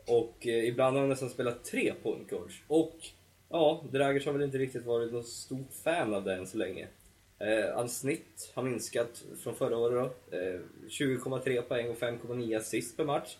Och 0.08 0.48
eh, 0.48 0.66
ibland 0.68 0.96
har 0.96 1.02
han 1.02 1.10
nästan 1.10 1.30
spelat 1.30 1.64
tre 1.66 1.94
point 2.04 2.30
guards. 2.30 2.56
Och 2.68 2.96
ja, 3.50 3.84
Dragic 3.92 4.26
har 4.26 4.34
väl 4.34 4.42
inte 4.42 4.58
riktigt 4.58 4.86
varit 4.86 5.14
något 5.14 5.28
stort 5.28 5.74
fan 5.84 6.14
av 6.14 6.24
det 6.24 6.34
än 6.36 6.48
så 6.48 6.58
länge. 6.58 6.88
Eh, 7.40 7.76
hans 7.76 8.00
snitt 8.00 8.52
har 8.54 8.64
minskat 8.64 9.24
från 9.44 9.56
förra 9.56 9.78
året 9.78 10.12
då. 10.32 10.38
Eh, 10.38 10.60
20,3 10.90 11.62
poäng 11.62 11.90
och 11.90 11.98
5,9 11.98 12.58
assist 12.58 12.98
per 12.98 13.06
match. 13.06 13.38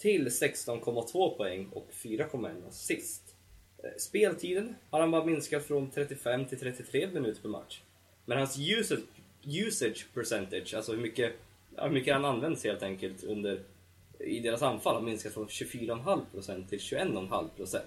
Till 0.00 0.28
16,2 0.28 1.36
poäng 1.36 1.68
och 1.72 1.88
4,1 1.92 2.68
assist. 2.68 3.34
Eh, 3.78 3.90
speltiden 3.98 4.74
har 4.90 5.00
han 5.00 5.10
bara 5.10 5.24
minskat 5.24 5.64
från 5.66 5.90
35 5.90 6.46
till 6.46 6.58
33 6.58 7.06
minuter 7.06 7.42
per 7.42 7.48
match. 7.48 7.82
Men 8.24 8.38
hans 8.38 8.58
usage, 8.58 9.00
usage 9.44 10.06
percentage, 10.14 10.74
alltså 10.74 10.92
hur 10.92 11.00
mycket, 11.00 11.32
hur 11.76 11.90
mycket 11.90 12.14
han 12.14 12.24
används 12.24 12.64
helt 12.64 12.82
enkelt 12.82 13.24
under, 13.24 13.62
i 14.18 14.40
deras 14.40 14.62
anfall, 14.62 14.94
har 14.94 15.02
minskat 15.02 15.34
från 15.34 15.46
24,5% 15.46 16.68
till 16.68 16.78
21,5%. 16.78 17.80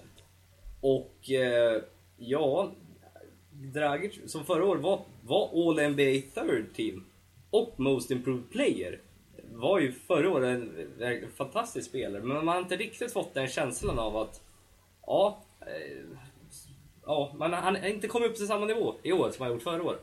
Och 0.80 1.30
eh, 1.30 1.82
ja, 2.16 2.72
Dragic, 3.50 4.20
som 4.26 4.44
förra 4.44 4.64
året 4.64 4.82
var, 4.82 5.04
var 5.22 5.68
All 5.68 5.90
NBA 5.90 6.20
third 6.34 6.74
team 6.74 7.04
och 7.50 7.80
Most 7.80 8.10
Improved 8.10 8.50
Player, 8.50 9.00
var 9.58 9.80
ju 9.80 9.92
förra 9.92 10.30
året 10.30 10.48
en, 10.48 11.02
en 11.02 11.30
fantastisk 11.30 11.88
spelare. 11.88 12.22
Men 12.22 12.36
man 12.36 12.48
har 12.48 12.58
inte 12.58 12.76
riktigt 12.76 13.12
fått 13.12 13.34
den 13.34 13.48
känslan 13.48 13.98
av 13.98 14.16
att, 14.16 14.42
ja, 15.06 15.42
eh, 15.60 16.18
ja 17.06 17.34
man, 17.38 17.52
han 17.52 17.76
har 17.76 17.88
inte 17.88 18.08
kommit 18.08 18.30
upp 18.30 18.36
till 18.36 18.46
samma 18.46 18.66
nivå 18.66 18.94
i 19.02 19.12
år 19.12 19.30
som 19.30 19.42
han 19.42 19.52
gjort 19.52 19.62
förra 19.62 19.82
året. 19.82 20.00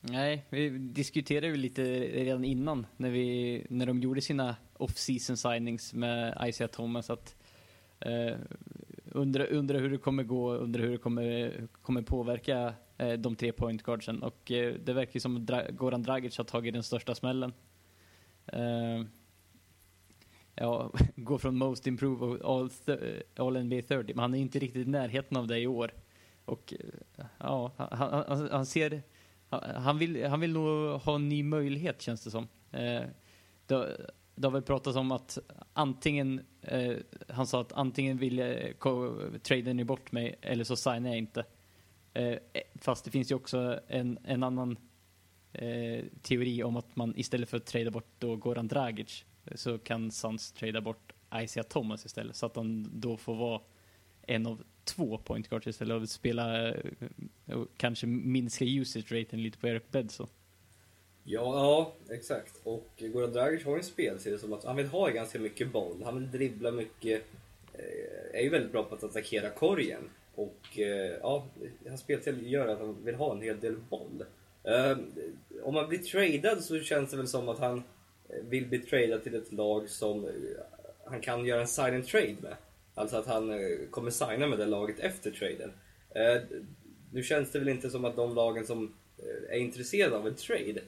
Nej, 0.00 0.44
vi 0.50 0.68
diskuterade 0.78 1.46
ju 1.46 1.56
lite 1.56 1.82
redan 2.00 2.44
innan 2.44 2.86
när, 2.96 3.10
vi, 3.10 3.66
när 3.70 3.86
de 3.86 4.00
gjorde 4.00 4.20
sina 4.20 4.56
off-season 4.78 5.36
signings 5.36 5.94
med 5.94 6.38
Isaiah 6.48 6.70
Thomas 6.70 7.10
att 7.10 7.36
eh, 8.00 8.36
undra, 9.12 9.46
undra 9.46 9.78
hur 9.78 9.90
det 9.90 9.98
kommer 9.98 10.22
gå, 10.22 10.54
undra 10.54 10.82
hur 10.82 10.90
det 10.90 10.98
kommer, 10.98 11.52
kommer 11.82 12.02
påverka 12.02 12.74
eh, 12.98 13.12
de 13.12 13.36
tre 13.36 13.52
point 13.52 13.82
guardsen 13.82 14.22
och 14.22 14.52
eh, 14.52 14.74
det 14.74 14.92
verkar 14.92 15.14
ju 15.14 15.20
som 15.20 15.36
att 15.36 15.42
Dra- 15.42 15.70
Goran 15.70 16.02
Dragic 16.02 16.38
har 16.38 16.44
tagit 16.44 16.74
den 16.74 16.82
största 16.82 17.14
smällen. 17.14 17.52
Uh, 18.52 19.06
ja, 20.54 20.92
gå 21.16 21.38
från 21.38 21.56
Most 21.56 21.86
Improved 21.86 22.22
och 22.22 22.58
All, 22.58 22.70
eh, 22.86 23.44
all 23.44 23.64
NBA 23.64 23.82
30, 23.82 24.14
men 24.14 24.18
han 24.18 24.34
är 24.34 24.38
inte 24.38 24.58
riktigt 24.58 24.86
i 24.86 24.90
närheten 24.90 25.36
av 25.36 25.46
det 25.46 25.58
i 25.58 25.66
år. 25.66 25.92
Och 26.44 26.74
eh, 26.78 27.24
ja, 27.38 27.72
han, 27.76 28.24
han, 28.28 28.48
han 28.50 28.66
ser, 28.66 29.02
han, 29.74 29.98
vill, 29.98 30.26
han 30.26 30.40
vill 30.40 30.52
nog 30.52 31.00
ha 31.00 31.14
en 31.14 31.28
ny 31.28 31.42
möjlighet 31.42 32.02
känns 32.02 32.24
det 32.24 32.30
som. 32.30 32.48
Eh, 32.70 33.02
det, 33.66 34.10
det 34.34 34.46
har 34.46 34.50
väl 34.50 34.62
pratats 34.62 34.96
om 34.96 35.12
att 35.12 35.38
antingen, 35.72 36.40
eh, 36.62 36.96
han 37.28 37.46
sa 37.46 37.60
att 37.60 37.72
antingen 37.72 38.18
vill 38.18 38.38
jag 38.38 38.78
traden 39.42 39.76
ni 39.76 39.84
bort 39.84 40.12
mig 40.12 40.38
eller 40.40 40.64
så 40.64 40.76
signar 40.76 41.08
jag 41.08 41.18
inte. 41.18 41.44
Eh, 42.14 42.38
fast 42.74 43.04
det 43.04 43.10
finns 43.10 43.30
ju 43.30 43.34
också 43.34 43.80
en, 43.88 44.18
en 44.24 44.42
annan 44.42 44.76
eh, 45.54 46.04
teori 46.22 46.62
om 46.62 46.76
att 46.76 46.96
man 46.96 47.14
istället 47.16 47.48
för 47.48 47.56
att 47.56 47.66
trada 47.66 47.90
bort 47.90 48.08
då 48.18 48.36
Goran 48.36 48.68
Dragic 48.68 49.24
eh, 49.44 49.56
så 49.56 49.78
kan 49.78 50.10
Suns 50.10 50.52
trada 50.52 50.80
bort 50.80 51.12
Isaiah 51.34 51.66
Thomas 51.66 52.06
istället 52.06 52.36
så 52.36 52.46
att 52.46 52.56
han 52.56 52.90
då 52.92 53.16
får 53.16 53.34
vara 53.34 53.60
en 54.26 54.46
av 54.46 54.62
två 54.84 55.18
point 55.18 55.48
guards 55.48 55.66
istället 55.66 56.02
och 56.02 56.08
spela 56.08 56.68
eh, 56.68 56.80
och 57.46 57.68
kanske 57.76 58.06
minska 58.06 58.64
usage 58.64 59.12
raten 59.12 59.42
lite 59.42 59.58
på 59.58 59.68
Eric 59.68 59.90
Bledsoe. 59.90 60.26
Ja, 61.24 61.42
ja, 61.44 61.92
exakt. 62.14 62.60
Och 62.64 62.90
Goran 62.98 63.32
Dragic 63.32 63.64
har 63.64 63.72
ju 63.72 63.78
en 63.78 63.84
spelstil 63.84 64.38
som 64.38 64.52
att 64.52 64.64
han 64.64 64.76
vill 64.76 64.86
ha 64.86 65.08
ganska 65.08 65.38
mycket 65.38 65.72
boll. 65.72 66.02
Han 66.04 66.18
vill 66.18 66.30
dribbla 66.30 66.70
mycket. 66.70 67.22
Eh, 67.72 68.38
är 68.38 68.42
ju 68.42 68.48
väldigt 68.48 68.72
bra 68.72 68.82
på 68.82 68.94
att 68.94 69.04
attackera 69.04 69.50
korgen. 69.50 70.10
Och 70.34 70.78
ja, 71.20 71.46
hans 71.88 72.00
spelstil 72.00 72.52
gör 72.52 72.68
att 72.68 72.78
han 72.78 73.04
vill 73.04 73.14
ha 73.14 73.32
en 73.32 73.42
hel 73.42 73.60
del 73.60 73.76
boll. 73.90 74.24
Ehm, 74.64 75.12
om 75.62 75.74
man 75.74 75.88
blir 75.88 75.98
tradad 75.98 76.64
så 76.64 76.80
känns 76.80 77.10
det 77.10 77.16
väl 77.16 77.28
som 77.28 77.48
att 77.48 77.58
han 77.58 77.82
eh, 78.28 78.44
vill 78.44 78.66
bli 78.66 78.78
tradad 78.78 79.22
till 79.22 79.34
ett 79.34 79.52
lag 79.52 79.88
som 79.90 80.24
eh, 80.24 80.30
han 81.04 81.20
kan 81.20 81.46
göra 81.46 81.60
en 81.60 81.68
sign 81.68 81.94
and 81.94 82.06
trade 82.06 82.36
med. 82.40 82.56
Alltså 82.94 83.16
att 83.16 83.26
han 83.26 83.50
eh, 83.50 83.88
kommer 83.90 84.10
signa 84.10 84.46
med 84.46 84.58
det 84.58 84.66
laget 84.66 84.98
efter 84.98 85.30
traden. 85.30 85.72
Ehm, 86.14 86.66
nu 87.12 87.22
känns 87.22 87.50
det 87.50 87.58
väl 87.58 87.68
inte 87.68 87.90
som 87.90 88.04
att 88.04 88.16
de 88.16 88.34
lagen 88.34 88.66
som 88.66 88.94
är 89.48 89.58
intresserade 89.58 90.16
av 90.16 90.26
en 90.26 90.34
trade 90.34 90.80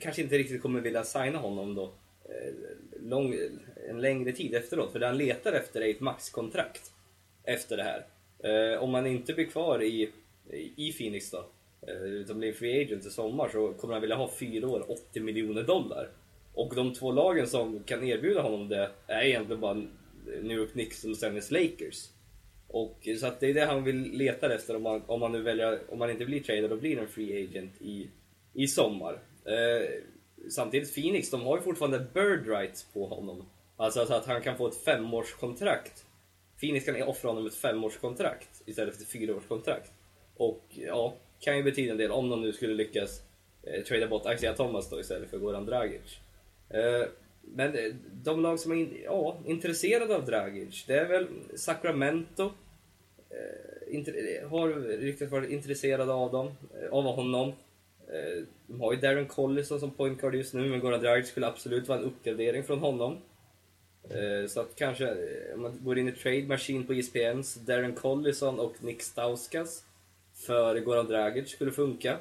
kanske 0.00 0.22
inte 0.22 0.38
riktigt 0.38 0.62
kommer 0.62 0.80
vilja 0.80 1.04
signa 1.04 1.38
honom 1.38 1.74
då 1.74 1.92
lång, 3.00 3.34
en 3.88 4.00
längre 4.00 4.32
tid 4.32 4.54
efteråt. 4.54 4.92
För 4.92 4.98
det 4.98 5.06
han 5.06 5.18
letar 5.18 5.52
efter 5.52 5.80
är 5.80 5.90
ett 5.90 6.00
maxkontrakt 6.00 6.92
efter 7.44 7.76
det 7.76 7.82
här. 7.82 8.06
Ehm, 8.42 8.82
om 8.82 8.94
han 8.94 9.06
inte 9.06 9.32
blir 9.32 9.44
kvar 9.44 9.82
i, 9.82 10.10
i 10.76 10.92
Phoenix 10.92 11.30
då, 11.30 11.44
som 11.98 12.06
utan 12.06 12.38
blir 12.38 12.52
free 12.52 12.82
agent 12.82 13.06
i 13.06 13.10
sommar 13.10 13.48
så 13.48 13.72
kommer 13.72 13.94
han 13.94 14.00
vilja 14.00 14.16
ha 14.16 14.30
fyra 14.38 14.68
år, 14.68 14.90
80 14.90 15.20
miljoner 15.20 15.62
dollar. 15.62 16.10
Och 16.54 16.74
de 16.74 16.94
två 16.94 17.12
lagen 17.12 17.46
som 17.46 17.82
kan 17.82 18.04
erbjuda 18.04 18.42
honom 18.42 18.68
det 18.68 18.90
är 19.06 19.22
egentligen 19.22 19.60
bara 19.60 19.74
New 20.24 20.58
York 20.58 20.72
Knicks 20.72 21.04
och 21.04 21.10
Los 21.10 21.22
Angeles 21.22 21.50
Lakers. 21.50 22.08
Och, 22.68 23.08
eh, 23.08 23.16
så 23.16 23.26
att 23.26 23.40
det 23.40 23.50
är 23.50 23.54
det 23.54 23.64
han 23.64 23.84
vill 23.84 24.12
leta 24.12 24.54
efter 24.54 24.76
om 24.76 24.86
han 24.86 25.02
om 25.06 25.22
han, 25.22 25.32
nu 25.32 25.42
väljer, 25.42 25.80
om 25.88 26.00
han 26.00 26.10
inte 26.10 26.24
blir 26.24 26.40
trader, 26.40 26.72
och 26.72 26.78
blir 26.78 26.98
en 26.98 27.08
free 27.08 27.44
agent 27.44 27.72
i, 27.80 28.10
i 28.52 28.66
sommar. 28.66 29.20
Eh, 29.44 29.88
samtidigt 30.50 30.94
Phoenix, 30.94 31.30
de 31.30 31.42
har 31.42 31.56
ju 31.56 31.62
fortfarande 31.62 32.06
bird 32.14 32.48
rights 32.48 32.84
på 32.92 33.06
honom. 33.06 33.46
Alltså 33.76 34.06
så 34.06 34.14
att 34.14 34.26
han 34.26 34.42
kan 34.42 34.56
få 34.56 34.68
ett 34.68 34.84
femårskontrakt. 34.84 36.04
Phoenix 36.60 36.86
kan 36.86 37.02
offra 37.02 37.30
honom 37.30 37.46
ett 37.46 37.54
femårskontrakt 37.54 38.62
istället 38.66 38.96
för 38.96 39.02
ett 39.02 39.08
fyraårskontrakt. 39.08 39.92
Och 40.36 40.64
ja, 40.68 41.14
kan 41.40 41.56
ju 41.56 41.62
betyda 41.62 41.92
en 41.92 41.98
del 41.98 42.10
om 42.10 42.28
de 42.28 42.42
nu 42.42 42.52
skulle 42.52 42.74
lyckas 42.74 43.22
eh, 43.62 43.82
trada 43.82 44.08
bort 44.08 44.34
Isaiah 44.34 44.56
Thomas 44.56 44.90
då 44.90 45.00
istället 45.00 45.30
för 45.30 45.38
Goran 45.38 45.66
Dragic. 45.66 46.20
Eh, 46.70 47.08
men 47.42 47.74
eh, 47.74 47.94
de 48.12 48.42
lag 48.42 48.60
som 48.60 48.72
är 48.72 48.76
in, 48.76 49.00
ja, 49.04 49.38
intresserade 49.46 50.16
av 50.16 50.26
Dragic, 50.26 50.84
det 50.86 50.94
är 50.94 51.08
väl 51.08 51.26
Sacramento. 51.54 52.52
Eh, 53.30 53.94
inter, 53.94 54.14
eh, 54.42 54.48
har 54.48 54.68
ryktats 54.98 55.32
vara 55.32 55.48
intresserade 55.48 56.12
av 56.12 56.32
dem, 56.32 56.46
eh, 56.82 56.92
av 56.92 57.04
honom. 57.04 57.48
Eh, 58.08 58.44
de 58.66 58.80
har 58.80 58.92
ju 58.92 59.00
Darren 59.00 59.26
Collison 59.26 59.80
som 59.80 59.90
point 59.90 60.20
guard 60.20 60.34
just 60.34 60.54
nu, 60.54 60.68
men 60.68 60.80
Goran 60.80 61.00
Dragic 61.00 61.28
skulle 61.28 61.46
absolut 61.46 61.88
vara 61.88 61.98
en 61.98 62.04
uppgradering 62.04 62.64
från 62.64 62.78
honom. 62.78 63.18
Så 64.48 64.60
att 64.60 64.76
kanske, 64.76 65.16
om 65.54 65.62
man 65.62 65.78
går 65.84 65.98
in 65.98 66.08
i 66.08 66.12
Trade 66.12 66.46
Machine 66.46 66.86
på 66.86 66.92
ESPNs, 66.92 67.54
Darren 67.54 67.94
Collison 67.94 68.60
och 68.60 68.84
Nick 68.84 69.02
Stauskas 69.02 69.84
för 70.46 70.80
Goran 70.80 71.06
Dragic 71.06 71.48
skulle 71.50 71.70
funka. 71.72 72.18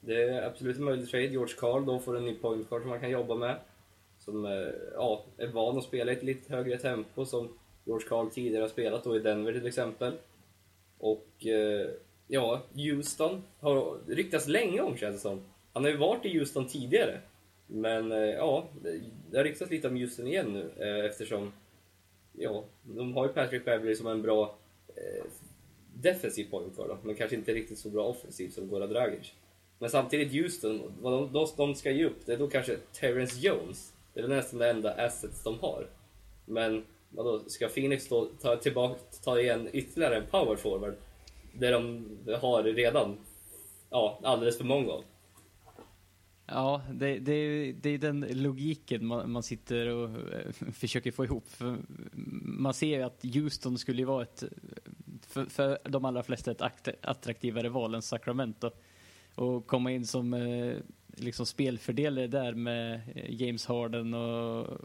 Det 0.00 0.22
är 0.22 0.42
absolut 0.42 0.76
en 0.76 0.84
möjlig 0.84 1.08
trade. 1.10 1.26
George 1.26 1.54
Karl 1.58 1.84
då 1.86 1.98
får 1.98 2.16
en 2.16 2.24
ny 2.24 2.34
pointcard 2.34 2.80
som 2.80 2.90
man 2.90 3.00
kan 3.00 3.10
jobba 3.10 3.34
med. 3.34 3.56
Som 4.18 4.44
eh, 4.44 4.68
ja, 4.94 5.24
är 5.38 5.46
van 5.46 5.78
att 5.78 5.84
spela 5.84 6.12
i 6.12 6.16
ett 6.16 6.22
lite 6.22 6.54
högre 6.54 6.78
tempo 6.78 7.24
som 7.24 7.48
George 7.84 8.08
Karl 8.08 8.28
tidigare 8.30 8.62
har 8.62 8.68
spelat 8.68 9.04
då 9.04 9.16
i 9.16 9.18
Denver 9.20 9.52
till 9.52 9.66
exempel. 9.66 10.12
Och 10.98 11.46
eh, 11.46 11.88
ja, 12.26 12.62
Houston 12.74 13.42
har 13.60 13.98
ryktats 14.08 14.46
länge 14.48 14.80
om 14.80 14.96
känns 14.96 15.16
det 15.16 15.20
som. 15.20 15.40
Han 15.72 15.84
har 15.84 15.90
ju 15.90 15.96
varit 15.96 16.24
i 16.24 16.38
Houston 16.38 16.66
tidigare. 16.66 17.20
Men 17.66 18.12
eh, 18.12 18.18
ja, 18.18 18.66
det- 18.82 19.36
har 19.38 19.44
ryktats 19.44 19.70
lite 19.70 19.88
om 19.88 19.96
Houston 19.96 20.26
igen 20.26 20.52
nu 20.52 20.84
eftersom 21.06 21.52
ja, 22.32 22.64
de 22.82 23.14
har 23.14 23.26
ju 23.26 23.32
Patrick 23.32 23.64
Beverly 23.64 23.94
som 23.94 24.06
en 24.06 24.22
bra 24.22 24.54
defensiv 26.02 26.50
point 26.50 26.76
guard 26.76 26.88
då, 26.88 26.98
men 27.02 27.14
kanske 27.14 27.36
inte 27.36 27.54
riktigt 27.54 27.78
så 27.78 27.90
bra 27.90 28.04
offensiv 28.04 28.50
som 28.50 28.68
Goran 28.68 28.88
Dragic. 28.88 29.32
Men 29.78 29.90
samtidigt 29.90 30.32
Houston, 30.32 30.92
vad 31.00 31.12
de, 31.12 31.32
de, 31.32 31.46
de 31.56 31.74
ska 31.74 31.90
ge 31.90 32.04
upp, 32.04 32.26
det 32.26 32.32
är 32.32 32.38
då 32.38 32.48
kanske 32.48 32.76
Terrence 32.92 33.40
Jones. 33.40 33.92
Det 34.14 34.20
är 34.20 34.22
väl 34.22 34.36
nästan 34.36 34.58
det 34.58 34.70
enda 34.70 34.92
assets 34.92 35.42
de 35.42 35.58
har. 35.58 35.88
Men 36.44 36.84
vadå, 37.10 37.42
ska 37.46 37.68
Phoenix 37.68 38.08
då 38.08 38.30
ta, 38.40 38.56
tillbaka, 38.56 39.00
ta 39.24 39.40
igen 39.40 39.68
ytterligare 39.72 40.16
en 40.16 40.26
power 40.30 40.56
forward? 40.56 40.94
Det 41.52 41.70
de 41.70 42.08
har 42.40 42.62
redan 42.62 43.16
ja, 43.90 44.20
alldeles 44.22 44.58
för 44.58 44.64
många 44.64 44.92
av. 44.92 45.04
Ja, 46.46 46.82
det, 46.92 47.18
det, 47.18 47.72
det 47.72 47.90
är 47.90 47.98
den 47.98 48.26
logiken 48.30 49.06
man, 49.06 49.30
man 49.30 49.42
sitter 49.42 49.88
och 49.88 50.08
eh, 50.08 50.52
försöker 50.72 51.12
få 51.12 51.24
ihop. 51.24 51.48
För 51.48 51.78
man 52.42 52.74
ser 52.74 52.96
ju 52.96 53.02
att 53.02 53.24
Houston 53.34 53.78
skulle 53.78 53.98
ju 53.98 54.04
vara 54.04 54.22
ett, 54.22 54.44
för, 55.36 55.44
för 55.50 55.78
de 55.88 56.04
allra 56.04 56.22
flesta 56.22 56.50
ett 56.50 56.60
akt- 56.60 56.94
attraktivare 57.02 57.68
val 57.68 57.94
än 57.94 58.02
Sacramento. 58.02 58.70
Och 59.34 59.66
komma 59.66 59.92
in 59.92 60.06
som 60.06 60.34
eh, 60.34 60.76
liksom 61.16 61.46
spelfördelare 61.46 62.26
där 62.26 62.54
med 62.54 62.94
eh, 63.14 63.34
James 63.42 63.66
Harden 63.66 64.14
och 64.14 64.78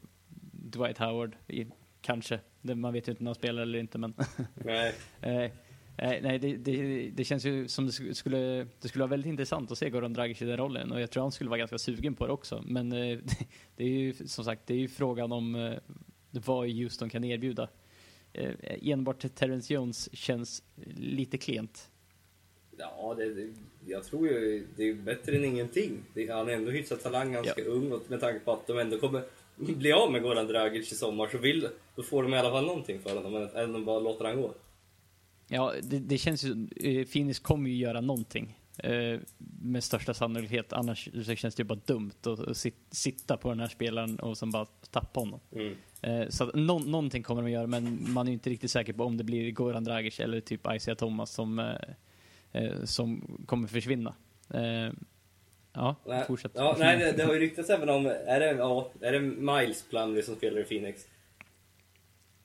Dwight 0.52 0.98
Howard, 0.98 1.36
i, 1.48 1.66
kanske. 2.02 2.40
Man 2.62 2.94
vet 2.94 3.08
ju 3.08 3.12
inte 3.12 3.24
när 3.24 3.30
han 3.30 3.36
spelar 3.36 3.62
eller 3.62 3.80
inte, 3.80 3.98
men 3.98 4.14
Nej. 4.54 4.94
Eh, 5.98 6.14
eh, 6.14 6.22
nej, 6.22 6.40
det, 6.40 6.56
det, 6.58 7.10
det 7.10 7.24
känns 7.24 7.46
ju 7.46 7.68
som 7.68 7.86
det 7.86 7.92
sk- 7.92 8.14
skulle, 8.14 8.68
det 8.82 8.88
skulle 8.88 9.02
vara 9.04 9.10
väldigt 9.10 9.30
intressant 9.30 9.72
att 9.72 9.78
se 9.78 9.90
Goran 9.90 10.14
Dragic 10.14 10.42
i 10.42 10.46
den 10.46 10.58
rollen 10.58 10.92
och 10.92 11.02
jag 11.02 11.12
tror 11.12 11.24
han 11.24 11.32
skulle 11.32 11.50
vara 11.50 11.58
ganska 11.60 11.78
sugen 11.78 12.16
på 12.16 12.28
det 12.28 12.34
också. 12.34 12.64
Men 12.66 12.92
eh, 12.92 13.20
det 13.76 13.84
är 13.84 13.88
ju 13.90 14.14
som 14.14 14.46
sagt, 14.46 14.62
det 14.68 14.74
är 14.74 14.78
ju 14.78 14.88
frågan 14.88 15.32
om 15.32 15.76
vad 16.32 16.70
Houston 16.70 17.10
kan 17.10 17.24
erbjuda. 17.24 17.68
Eh, 18.34 18.52
enbart 18.82 19.36
Terrence 19.36 19.74
Jones 19.74 20.10
känns 20.16 20.64
lite 20.96 21.38
klent. 21.38 21.90
Ja, 22.78 23.16
det, 23.18 23.34
det, 23.34 23.50
jag 23.86 24.04
tror 24.04 24.28
ju 24.28 24.68
det 24.76 24.84
är 24.90 24.94
bättre 24.94 25.36
än 25.36 25.46
ingenting. 25.46 25.92
Det, 26.14 26.28
han 26.32 26.50
är 26.50 26.54
ändå 26.54 26.72
hyfsat 26.72 27.04
talang, 27.04 27.32
ganska 27.32 27.64
ung 27.64 27.92
och 27.92 28.02
med 28.08 28.20
tanke 28.20 28.40
på 28.40 28.54
att 28.54 28.68
de 28.68 28.80
ändå 28.80 28.98
kommer 29.00 29.24
bli 29.56 29.92
av 29.92 30.12
med 30.12 30.22
Goran 30.22 30.48
Dragic 30.48 30.92
i 30.92 30.96
sommar 30.96 31.28
så 31.28 31.38
vill, 31.38 31.68
då 31.96 32.04
får 32.04 32.24
de 32.24 32.34
i 32.34 32.38
alla 32.38 32.52
fall 32.52 32.66
någonting 32.66 33.00
för 33.00 33.16
honom 33.16 33.50
än- 33.56 33.76
att 33.76 33.86
bara 33.86 34.00
låta 34.00 34.28
han 34.28 34.42
gå. 34.42 34.54
Ja, 35.48 35.74
det, 35.84 36.00
det 36.00 36.18
känns 36.18 36.44
ju, 36.44 36.68
eh, 36.76 37.08
Phoenix 37.08 37.40
kommer 37.40 37.70
ju 37.70 37.76
göra 37.76 38.02
någonting. 38.02 38.58
Eh, 38.84 39.20
med 39.62 39.84
största 39.84 40.14
sannolikhet, 40.14 40.74
annars 40.74 41.10
så 41.26 41.36
känns 41.36 41.56
det 41.56 41.62
ju 41.62 41.68
bara 41.68 41.80
dumt 41.86 42.12
att, 42.22 42.40
att 42.40 42.58
sit, 42.58 42.76
sitta 42.92 43.38
på 43.38 43.50
den 43.50 43.60
här 43.60 43.68
spelaren 43.68 44.20
och 44.20 44.38
sen 44.38 44.52
bara 44.52 44.66
tappa 44.92 45.20
honom. 45.20 45.40
Mm. 45.52 45.76
Eh, 46.02 46.30
så 46.30 46.44
att 46.44 46.56
nå, 46.56 46.80
någonting 46.80 47.24
kommer 47.24 47.42
de 47.42 47.48
att 47.48 47.52
göra, 47.52 47.68
men 47.68 48.14
man 48.14 48.28
är 48.28 48.32
ju 48.32 48.34
inte 48.34 48.50
riktigt 48.50 48.72
säker 48.72 48.94
på 48.94 49.04
om 49.04 49.18
det 49.18 49.24
blir 49.24 49.52
Goran 49.52 49.84
Dragic 49.84 50.20
eller 50.20 50.42
typ 50.42 50.68
Isaiah 50.76 50.98
Thomas 50.98 51.32
som, 51.32 51.60
eh, 52.52 52.84
som 52.84 53.38
kommer 53.46 53.68
försvinna. 53.68 54.14
Ja, 55.74 55.96
Nej, 56.06 56.24
fortsätt. 56.28 56.52
Ja, 56.56 56.76
nej, 56.80 56.98
det, 56.98 57.12
det 57.12 57.24
har 57.24 57.34
ju 57.34 57.40
ryktats 57.40 57.70
även 57.70 57.90
om, 57.90 58.06
är 58.06 58.40
det, 58.40 58.52
ja, 58.52 58.92
är 59.02 59.12
det 59.12 59.20
Miles 59.20 59.86
Plumlee 59.90 60.24
som 60.24 60.36
spelar 60.36 60.60
i 60.60 60.64
Phoenix? 60.64 61.08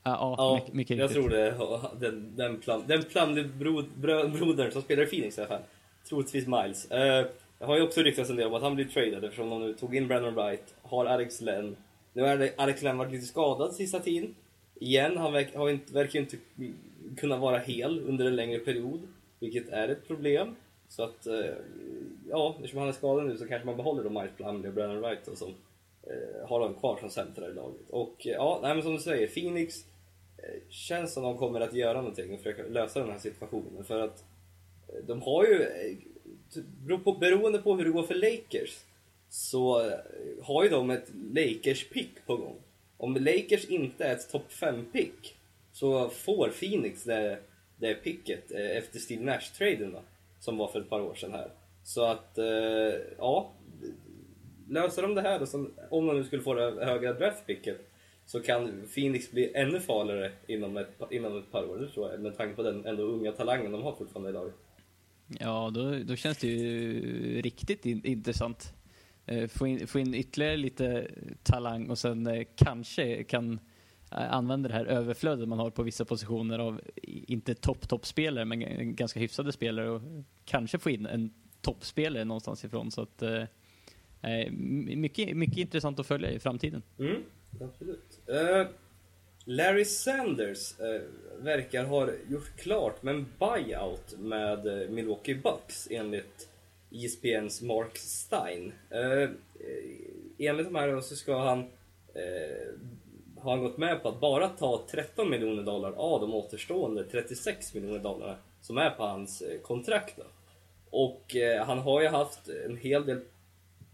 ja, 0.06 0.34
ja, 0.38 0.54
mycket, 0.54 0.74
mycket 0.74 0.96
jag 0.96 1.04
riktigt. 1.04 1.22
tror 1.22 1.30
det. 1.30 2.06
Den, 2.06 2.36
den, 2.36 2.60
Plum, 2.60 2.82
den 2.86 3.02
Plumlee-brodern 3.02 4.70
som 4.70 4.82
spelar 4.82 5.02
i 5.02 5.06
Phoenix 5.06 5.38
i 5.38 5.40
alla 5.40 5.48
fall. 5.48 5.62
Troligtvis 6.08 6.46
Miles. 6.46 6.90
Eh, 6.90 7.26
det 7.58 7.64
har 7.64 7.76
ju 7.76 7.82
också 7.82 8.02
ryktats 8.02 8.30
en 8.30 8.36
del 8.36 8.46
om 8.46 8.54
att 8.54 8.62
han 8.62 8.74
blir 8.74 8.84
tradad 8.84 9.24
eftersom 9.24 9.50
de 9.50 9.60
nu 9.60 9.74
tog 9.74 9.96
in 9.96 10.08
Brandon 10.08 10.34
Wright, 10.34 10.74
har 10.82 11.06
Alex 11.06 11.40
Len. 11.40 11.76
Nu 12.12 12.22
har 12.22 12.50
Alex 12.56 12.82
Len 12.82 12.98
varit 12.98 13.12
lite 13.12 13.26
skadad 13.26 13.74
sista 13.74 14.00
tiden. 14.00 14.34
Igen, 14.74 15.16
han 15.16 15.32
verk, 15.32 15.56
har 15.56 15.70
inte, 15.70 15.92
verkar 15.92 16.12
ju 16.12 16.20
inte 16.20 16.36
kunna 17.16 17.36
vara 17.36 17.58
hel 17.58 18.00
under 18.00 18.26
en 18.26 18.36
längre 18.36 18.58
period, 18.58 19.00
vilket 19.40 19.68
är 19.68 19.88
ett 19.88 20.06
problem. 20.06 20.56
Så 20.88 21.02
att, 21.02 21.26
eh, 21.26 21.54
ja, 22.30 22.54
eftersom 22.56 22.78
han 22.78 22.88
är 22.88 22.92
skadad 22.92 23.26
nu 23.26 23.36
så 23.36 23.48
kanske 23.48 23.66
man 23.66 23.76
behåller 23.76 24.04
då 24.04 24.10
Miles 24.10 24.36
Plumlee 24.36 24.68
och 24.68 24.74
Brandon 24.74 25.00
Wright 25.00 25.24
då, 25.24 25.36
som 25.36 25.54
eh, 26.02 26.48
har 26.48 26.60
dem 26.60 26.74
kvar 26.74 26.96
som 26.96 27.10
centrar 27.10 27.50
i 27.50 27.54
laget. 27.54 27.90
Och 27.90 28.26
eh, 28.26 28.32
ja, 28.32 28.58
nej, 28.62 28.74
men 28.74 28.82
som 28.82 28.92
du 28.92 28.98
säger, 28.98 29.26
Phoenix 29.26 29.84
eh, 30.38 30.60
känns 30.68 31.14
som 31.14 31.22
de 31.22 31.38
kommer 31.38 31.60
att 31.60 31.74
göra 31.74 32.00
någonting 32.00 32.32
och 32.32 32.38
försöka 32.38 32.62
lösa 32.62 33.00
den 33.00 33.10
här 33.10 33.18
situationen. 33.18 33.84
För 33.84 34.00
att 34.00 34.24
de 35.06 35.22
har 35.22 35.44
ju, 35.44 35.66
typ, 36.50 36.64
beroende 37.20 37.58
på 37.58 37.76
hur 37.76 37.84
det 37.84 37.90
går 37.90 38.02
för 38.02 38.14
Lakers, 38.14 38.84
så 39.28 39.92
har 40.42 40.64
ju 40.64 40.70
de 40.70 40.90
ett 40.90 41.10
Lakers-pick 41.14 42.26
på 42.26 42.36
gång. 42.36 42.56
Om 42.96 43.14
Lakers 43.14 43.64
inte 43.64 44.04
är 44.04 44.12
ett 44.12 44.30
topp 44.30 44.46
5-pick 44.50 45.36
så 45.72 46.08
får 46.08 46.48
Phoenix 46.48 47.04
det, 47.04 47.38
det 47.76 47.94
picket 47.94 48.52
eh, 48.52 48.76
efter 48.76 48.98
Steve 48.98 49.24
Nash-traden 49.24 49.96
som 50.40 50.56
var 50.56 50.68
för 50.68 50.80
ett 50.80 50.90
par 50.90 51.00
år 51.00 51.14
sedan 51.14 51.32
här. 51.32 51.50
Så 51.84 52.04
att, 52.04 52.38
eh, 52.38 52.94
ja, 53.18 53.52
löser 54.68 55.02
de 55.02 55.14
det 55.14 55.20
här 55.20 55.38
då, 55.38 55.68
om 55.90 56.06
de 56.06 56.16
nu 56.16 56.24
skulle 56.24 56.42
få 56.42 56.54
det 56.54 56.84
höga 56.84 57.12
draftpicket 57.12 57.80
så 58.26 58.40
kan 58.40 58.88
Phoenix 58.94 59.30
bli 59.30 59.52
ännu 59.54 59.80
farligare 59.80 60.32
inom 60.46 60.76
ett, 60.76 60.88
inom 61.10 61.38
ett 61.38 61.50
par 61.50 61.70
år, 61.70 61.78
det 61.78 61.88
tror 61.88 62.10
jag, 62.10 62.20
med 62.20 62.36
tanke 62.36 62.56
på 62.56 62.62
den 62.62 62.86
ändå 62.86 63.02
unga 63.02 63.32
talangen 63.32 63.72
de 63.72 63.82
har 63.82 63.92
fortfarande 63.92 64.30
i 64.30 64.32
laget. 64.32 64.54
Ja, 65.28 65.70
då, 65.74 65.98
då 65.98 66.16
känns 66.16 66.38
det 66.38 66.46
ju 66.46 67.42
riktigt 67.42 67.86
in, 67.86 68.04
intressant. 68.04 68.74
Eh, 69.26 69.48
få, 69.48 69.66
in, 69.66 69.86
få 69.86 69.98
in 69.98 70.14
ytterligare 70.14 70.56
lite 70.56 71.10
talang 71.42 71.90
och 71.90 71.98
sen 71.98 72.26
eh, 72.26 72.44
kanske 72.56 73.24
kan 73.24 73.52
eh, 74.12 74.32
använda 74.32 74.68
det 74.68 74.74
här 74.74 74.84
överflödet 74.84 75.48
man 75.48 75.58
har 75.58 75.70
på 75.70 75.82
vissa 75.82 76.04
positioner 76.04 76.58
av, 76.58 76.80
inte 77.02 77.54
topp-toppspelare, 77.54 78.44
men 78.44 78.96
ganska 78.96 79.20
hyfsade 79.20 79.52
spelare 79.52 79.90
och 79.90 80.02
kanske 80.44 80.78
få 80.78 80.90
in 80.90 81.06
en 81.06 81.30
toppspelare 81.60 82.24
någonstans 82.24 82.64
ifrån. 82.64 82.90
Så 82.90 83.02
att, 83.02 83.22
eh, 83.22 84.50
mycket, 84.50 85.36
mycket 85.36 85.58
intressant 85.58 86.00
att 86.00 86.06
följa 86.06 86.30
i 86.30 86.38
framtiden. 86.38 86.82
Mm, 86.98 87.22
absolut. 87.60 88.20
Uh, 88.28 88.66
Larry 89.48 89.84
Sanders 89.84 90.80
eh, 90.80 91.02
verkar 91.38 91.84
ha 91.84 92.08
gjort 92.28 92.56
klart 92.56 93.02
med 93.02 93.14
en 93.14 93.26
buyout 93.38 94.18
med 94.18 94.66
eh, 94.66 94.88
Milwaukee 94.88 95.34
Bucks 95.34 95.88
enligt 95.90 96.48
ESPNs 96.90 97.62
Mark 97.62 97.96
Stein. 97.98 98.72
Eh, 98.90 99.22
eh, 99.22 99.28
enligt 100.38 100.66
de 100.66 100.74
här 100.74 101.00
så 101.00 101.16
ska 101.16 101.38
han 101.38 101.58
eh, 102.14 102.74
har 103.38 103.50
han 103.50 103.62
gått 103.62 103.78
med 103.78 104.02
på 104.02 104.08
att 104.08 104.20
bara 104.20 104.48
ta 104.48 104.84
13 104.90 105.30
miljoner 105.30 105.62
dollar 105.62 105.92
av 105.92 106.20
de 106.20 106.34
återstående 106.34 107.04
36 107.04 107.74
miljoner 107.74 107.98
dollar 107.98 108.36
som 108.60 108.78
är 108.78 108.90
på 108.90 109.02
hans 109.02 109.42
kontrakt. 109.62 110.14
Då. 110.16 110.24
Och 110.90 111.36
han 111.66 111.78
har 111.78 112.00
ju 112.00 112.08
haft 112.08 112.48
en 112.48 112.76
hel 112.76 113.06
del 113.06 113.20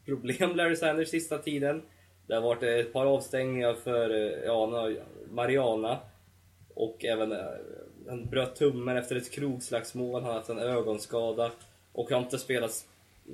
problem, 0.04 0.56
Larry 0.56 0.76
Sanders, 0.76 1.08
sista 1.08 1.38
tiden. 1.38 1.82
Det 2.26 2.34
har 2.34 2.42
varit 2.42 2.62
ett 2.62 2.92
par 2.92 3.06
avstängningar 3.06 3.74
för 3.74 4.10
eh, 4.10 4.44
ja, 4.44 4.90
Mariana. 5.30 5.98
Och 6.74 7.04
även 7.04 7.32
eh, 7.32 7.38
han 8.08 8.26
bröt 8.26 8.56
tummen 8.56 8.96
efter 8.96 9.16
ett 9.16 9.30
krogslagsmål, 9.30 10.22
han 10.22 10.24
har 10.24 10.32
haft 10.32 10.48
en 10.48 10.58
ögonskada. 10.58 11.50
Och 11.92 12.10
har 12.10 12.18
inte 12.18 12.38
spelat 12.38 12.86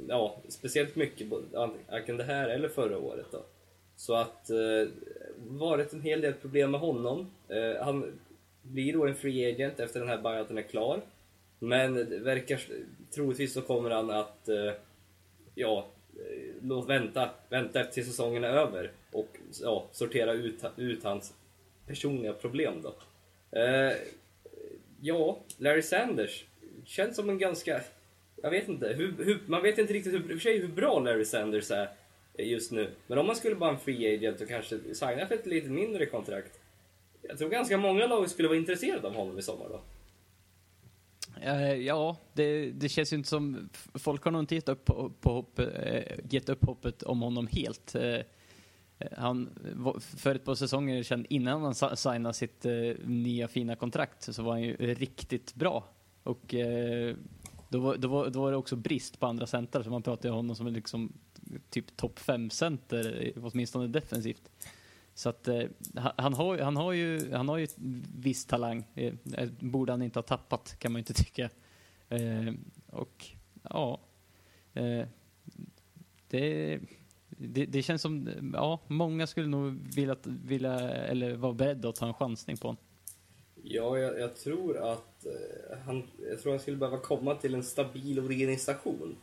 ja, 0.08 0.36
speciellt 0.48 0.96
mycket, 0.96 1.26
varken 1.90 2.16
det 2.16 2.24
här 2.24 2.48
eller 2.48 2.68
förra 2.68 2.98
året. 2.98 3.26
Då. 3.30 3.42
Så 3.96 4.14
att 4.14 4.50
eh, 4.50 4.88
varit 5.36 5.92
en 5.92 6.02
hel 6.02 6.20
del 6.20 6.32
problem 6.32 6.70
med 6.70 6.80
honom. 6.80 7.30
Eh, 7.48 7.84
han 7.84 8.18
blir 8.62 8.92
då 8.92 9.06
en 9.06 9.14
free 9.14 9.52
agent 9.52 9.80
efter 9.80 10.00
den 10.00 10.08
här 10.08 10.18
buyouten 10.18 10.58
är 10.58 10.62
klar. 10.62 11.00
Men 11.58 11.94
det 11.94 12.18
verkar, 12.18 12.60
troligtvis 13.14 13.52
så 13.52 13.62
kommer 13.62 13.90
han 13.90 14.10
att 14.10 14.48
eh, 14.48 14.72
ja, 15.54 15.86
Eh, 16.18 16.86
vänta, 16.86 17.30
vänta 17.48 17.84
tills 17.84 18.06
säsongen 18.06 18.44
är 18.44 18.48
över 18.48 18.90
och 19.12 19.28
ja, 19.62 19.86
sortera 19.92 20.32
ut, 20.32 20.64
ut 20.76 21.04
hans 21.04 21.34
personliga 21.86 22.32
problem 22.32 22.82
då. 22.82 22.94
Eh, 23.58 23.92
ja, 25.00 25.38
Larry 25.58 25.82
Sanders 25.82 26.44
känns 26.84 27.16
som 27.16 27.28
en 27.28 27.38
ganska, 27.38 27.80
jag 28.42 28.50
vet 28.50 28.68
inte, 28.68 28.88
hur, 28.88 29.24
hur, 29.24 29.38
man 29.46 29.62
vet 29.62 29.78
inte 29.78 29.92
riktigt 29.92 30.12
hur, 30.12 30.22
för 30.22 30.38
sig 30.38 30.58
hur 30.58 30.68
bra 30.68 30.98
Larry 30.98 31.24
Sanders 31.24 31.70
är 31.70 31.88
just 32.36 32.72
nu. 32.72 32.90
Men 33.06 33.18
om 33.18 33.26
man 33.26 33.36
skulle 33.36 33.54
vara 33.54 33.70
en 33.70 33.78
free 33.78 34.14
agent 34.14 34.40
och 34.40 34.48
kanske 34.48 34.78
signa 34.94 35.26
för 35.26 35.34
ett 35.34 35.46
lite 35.46 35.68
mindre 35.68 36.06
kontrakt. 36.06 36.60
Jag 37.22 37.38
tror 37.38 37.48
ganska 37.48 37.78
många 37.78 38.06
lag 38.06 38.30
skulle 38.30 38.48
vara 38.48 38.58
intresserade 38.58 39.06
av 39.06 39.14
honom 39.14 39.38
i 39.38 39.42
sommar 39.42 39.66
då. 39.68 39.80
Eh, 41.42 41.72
ja, 41.72 42.16
det, 42.32 42.70
det, 42.70 42.88
känns 42.88 43.12
ju 43.12 43.16
inte 43.16 43.28
som... 43.28 43.68
Folk 43.94 44.24
har 44.24 44.30
nog 44.30 44.42
inte 44.42 44.54
gett 44.54 44.68
upp, 44.68 44.84
på, 44.84 45.12
på 45.20 45.32
hopp, 45.32 45.58
eh, 45.58 46.02
gett 46.30 46.48
upp 46.48 46.64
hoppet 46.64 47.02
om 47.02 47.22
honom 47.22 47.46
helt. 47.46 47.94
Eh, 47.94 48.18
han, 49.16 49.50
för 50.16 50.34
ett 50.34 50.44
par 50.44 50.54
säsonger 50.54 51.02
sedan, 51.02 51.26
innan 51.28 51.62
han 51.62 51.96
signade 51.96 52.34
sitt 52.34 52.66
nya 53.04 53.48
fina 53.48 53.76
kontrakt, 53.76 54.34
så 54.34 54.42
var 54.42 54.52
han 54.52 54.62
ju 54.62 54.76
riktigt 54.76 55.54
bra. 55.54 55.84
Och 56.22 56.54
då 57.68 57.78
var, 57.78 57.96
då, 57.96 58.08
var, 58.08 58.28
då 58.28 58.40
var 58.40 58.50
det 58.50 58.56
också 58.56 58.76
brist 58.76 59.20
på 59.20 59.26
andra 59.26 59.46
center, 59.46 59.82
så 59.82 59.90
man 59.90 60.02
pratade 60.02 60.30
om 60.30 60.36
honom 60.36 60.56
som 60.56 60.66
liksom 60.66 61.12
typ 61.70 61.96
topp 61.96 62.18
5-center, 62.18 63.32
åtminstone 63.36 63.86
defensivt. 63.86 64.50
Så 65.18 65.28
att 65.28 65.48
eh, 65.48 65.62
han, 65.94 66.34
har, 66.34 66.58
han, 66.58 66.76
har 66.76 66.92
ju, 66.92 67.32
han 67.32 67.48
har 67.48 67.58
ju 67.58 67.66
viss 68.14 68.46
talang. 68.46 68.84
Eh, 68.94 69.14
eh, 69.36 69.48
borde 69.60 69.92
han 69.92 70.02
inte 70.02 70.18
ha 70.18 70.22
tappat 70.22 70.76
kan 70.78 70.92
man 70.92 70.98
ju 70.98 71.00
inte 71.00 71.14
tycka. 71.14 71.50
Eh, 72.08 72.52
och 72.86 73.26
ja, 73.62 74.00
eh, 74.74 75.06
det, 76.28 76.78
det, 77.28 77.66
det, 77.66 77.82
känns 77.82 78.02
som, 78.02 78.28
ja, 78.54 78.80
många 78.86 79.26
skulle 79.26 79.46
nog 79.46 79.94
vilja, 79.94 80.16
vilja 80.24 80.80
eller 80.90 81.36
vara 81.36 81.52
beredda 81.52 81.88
att 81.88 81.96
ta 81.96 82.06
en 82.06 82.14
chansning 82.14 82.56
på 82.56 82.68
honom. 82.68 82.82
Ja, 83.62 83.98
jag, 83.98 84.20
jag, 84.20 84.36
tror 84.36 84.92
att 84.92 85.26
eh, 85.26 85.78
han, 85.86 86.02
jag 86.30 86.42
tror 86.42 86.52
han 86.52 86.60
skulle 86.60 86.76
behöva 86.76 86.98
komma 86.98 87.34
till 87.34 87.54
en 87.54 87.64
stabil 87.64 88.20
organisation 88.20 89.16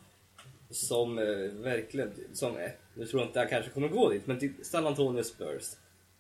som 0.69 1.17
eh, 1.17 1.25
verkligen, 1.63 2.12
som, 2.34 2.58
eh, 2.58 2.71
nu 2.93 3.05
tror 3.05 3.21
jag 3.21 3.29
inte 3.29 3.39
jag 3.39 3.49
kanske 3.49 3.71
kommer 3.71 3.88
gå 3.88 4.10
dit, 4.10 4.27
men 4.27 4.39
till 4.39 4.53
San 4.62 4.88
Antonio 4.88 5.23
Spurs 5.23 5.75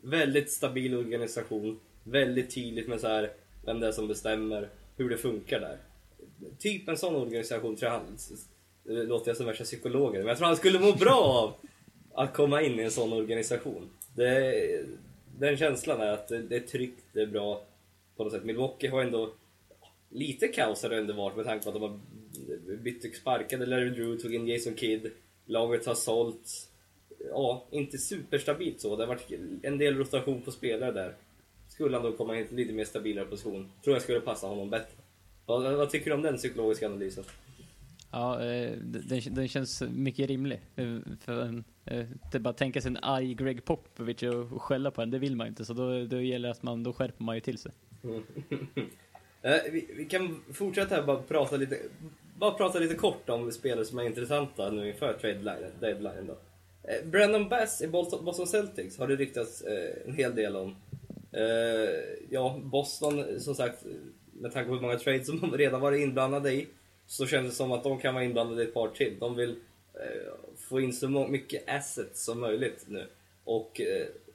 väldigt 0.05 0.51
stabil 0.51 0.95
organisation, 0.95 1.79
väldigt 2.03 2.55
tydligt 2.55 2.87
med 2.87 2.99
så 2.99 3.07
här, 3.07 3.31
vem 3.65 3.79
det 3.79 3.87
är 3.87 3.91
som 3.91 4.07
bestämmer, 4.07 4.69
hur 4.97 5.09
det 5.09 5.17
funkar 5.17 5.59
där. 5.59 5.77
Typ 6.59 6.89
en 6.89 6.97
sån 6.97 7.15
organisation 7.15 7.75
tror 7.75 7.91
jag 7.91 7.99
han, 7.99 8.17
det 8.83 9.03
låter 9.03 9.29
jag 9.29 9.37
som 9.37 9.45
värsta 9.45 9.63
psykologen, 9.63 10.21
men 10.21 10.27
jag 10.27 10.37
tror 10.37 10.47
han 10.47 10.57
skulle 10.57 10.79
må 10.79 10.91
bra 10.91 11.13
av 11.23 11.53
att 12.13 12.33
komma 12.33 12.61
in 12.61 12.79
i 12.79 12.83
en 12.83 12.91
sån 12.91 13.13
organisation. 13.13 13.89
Det, 14.15 14.85
den 15.39 15.57
känslan 15.57 16.01
är 16.01 16.11
att 16.11 16.27
det 16.27 16.55
är 16.55 16.67
tryggt, 16.67 17.03
det 17.13 17.21
är 17.21 17.27
bra 17.27 17.63
på 18.17 18.23
något 18.23 18.33
sätt. 18.33 18.43
Milwaukee 18.43 18.87
har 18.87 19.01
ändå 19.01 19.33
lite 20.09 20.47
kaos 20.47 20.83
har 20.83 20.89
det 20.89 20.97
ändå 20.97 21.13
varit 21.13 21.35
med 21.35 21.45
tanke 21.45 21.63
på 21.63 21.69
att 21.69 21.75
de 21.75 21.81
har 21.81 21.99
bytt 22.77 23.15
sparkade 23.15 23.65
Larry 23.65 23.89
Drew, 23.89 24.17
tog 24.17 24.35
in 24.35 24.47
Jason 24.47 24.75
Kidd, 24.75 25.11
laget 25.45 25.85
har 25.85 25.95
sålt 25.95 26.69
ja, 27.29 27.65
inte 27.71 27.97
superstabilt 27.97 28.81
så. 28.81 28.95
Det 28.95 29.03
har 29.03 29.07
varit 29.07 29.31
en 29.63 29.77
del 29.77 29.97
rotation 29.97 30.41
på 30.41 30.51
spelare 30.51 30.91
där. 30.91 31.15
Skulle 31.67 31.97
han 31.97 32.05
då 32.05 32.17
komma 32.17 32.39
in 32.39 32.47
i 32.51 32.55
lite 32.55 32.73
mer 32.73 32.85
stabilare 32.85 33.25
position, 33.25 33.71
tror 33.83 33.95
jag 33.95 34.03
skulle 34.03 34.19
passa 34.19 34.47
honom 34.47 34.69
bättre. 34.69 34.97
Vad, 35.45 35.75
vad 35.77 35.89
tycker 35.89 36.05
du 36.05 36.15
om 36.15 36.21
den 36.21 36.37
psykologiska 36.37 36.85
analysen? 36.85 37.23
Ja, 38.15 38.43
eh, 38.43 38.71
den, 38.81 39.21
den 39.33 39.47
känns 39.47 39.81
mycket 39.81 40.27
rimlig. 40.27 40.61
Eh, 40.75 40.97
för 41.19 41.41
en, 41.41 41.63
eh, 41.85 42.05
det 42.31 42.39
bara 42.39 42.53
tänka 42.53 42.81
sig 42.81 42.89
en 42.89 42.97
arg 43.01 43.33
Greg 43.33 43.65
Popovich 43.65 44.23
och 44.23 44.61
skälla 44.61 44.91
på 44.91 45.01
en, 45.01 45.11
det 45.11 45.19
vill 45.19 45.35
man 45.35 45.47
inte. 45.47 45.65
Så 45.65 45.73
då, 45.73 46.05
då 46.05 46.21
gäller 46.21 46.47
det 46.47 46.51
att 46.51 46.63
man, 46.63 46.83
då 46.83 46.93
skärper 46.93 47.23
man 47.23 47.35
ju 47.35 47.41
till 47.41 47.57
sig. 47.57 47.71
vi, 49.71 49.87
vi, 49.97 50.05
kan 50.05 50.43
fortsätta 50.53 50.95
här 50.95 51.03
bara 51.03 51.17
prata 51.17 51.57
lite, 51.57 51.79
bara 52.39 52.51
prata 52.51 52.79
lite 52.79 52.95
kort 52.95 53.29
om 53.29 53.51
spelare 53.51 53.85
som 53.85 53.99
är 53.99 54.03
intressanta 54.03 54.71
nu 54.71 54.89
inför 54.89 55.13
trade 55.13 55.71
deadline 55.79 56.27
då. 56.27 56.37
Eh, 56.87 57.05
Brandon 57.05 57.49
Bass 57.49 57.81
i 57.81 57.87
Boston 57.87 58.47
Celtics 58.47 58.97
har 58.97 59.07
det 59.07 59.15
ryktats 59.15 59.61
eh, 59.61 60.07
en 60.07 60.13
hel 60.13 60.35
del 60.35 60.55
om. 60.55 60.75
Eh, 61.31 61.99
ja, 62.29 62.59
Boston, 62.63 63.39
som 63.39 63.55
sagt, 63.55 63.85
med 64.33 64.53
tanke 64.53 64.67
på 64.67 64.75
hur 64.75 64.81
många 64.81 64.97
trades 64.97 65.27
som 65.27 65.39
de 65.41 65.57
redan 65.57 65.81
varit 65.81 66.01
inblandade 66.01 66.53
i, 66.53 66.67
så 67.07 67.25
känns 67.25 67.49
det 67.49 67.55
som 67.55 67.71
att 67.71 67.83
de 67.83 67.99
kan 67.99 68.13
vara 68.13 68.23
inblandade 68.23 68.63
i 68.63 68.65
ett 68.65 68.73
par 68.73 68.89
till. 68.89 69.19
De 69.19 69.35
vill 69.35 69.55
få 70.69 70.81
in 70.81 70.93
så 70.93 71.07
mycket 71.07 71.69
assets 71.69 72.25
som 72.25 72.39
möjligt 72.39 72.85
nu. 72.87 73.07
Och 73.43 73.81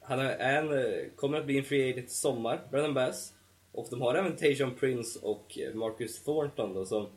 han 0.01 0.19
är 0.21 0.39
en, 0.39 1.11
kommer 1.17 1.39
att 1.39 1.47
bli 1.47 1.59
en 1.59 1.65
free 1.65 1.91
agent 1.91 2.07
i 2.07 2.13
sommar, 2.13 2.61
Brandon 2.71 2.95
Bass. 2.95 3.33
Och 3.73 3.87
de 3.91 4.01
har 4.01 4.15
även 4.15 4.37
Tajon 4.37 4.75
Prince 4.75 5.19
och 5.23 5.59
Marcus 5.75 6.25
Thornton 6.25 6.75
då, 6.75 6.85
som 6.85 7.09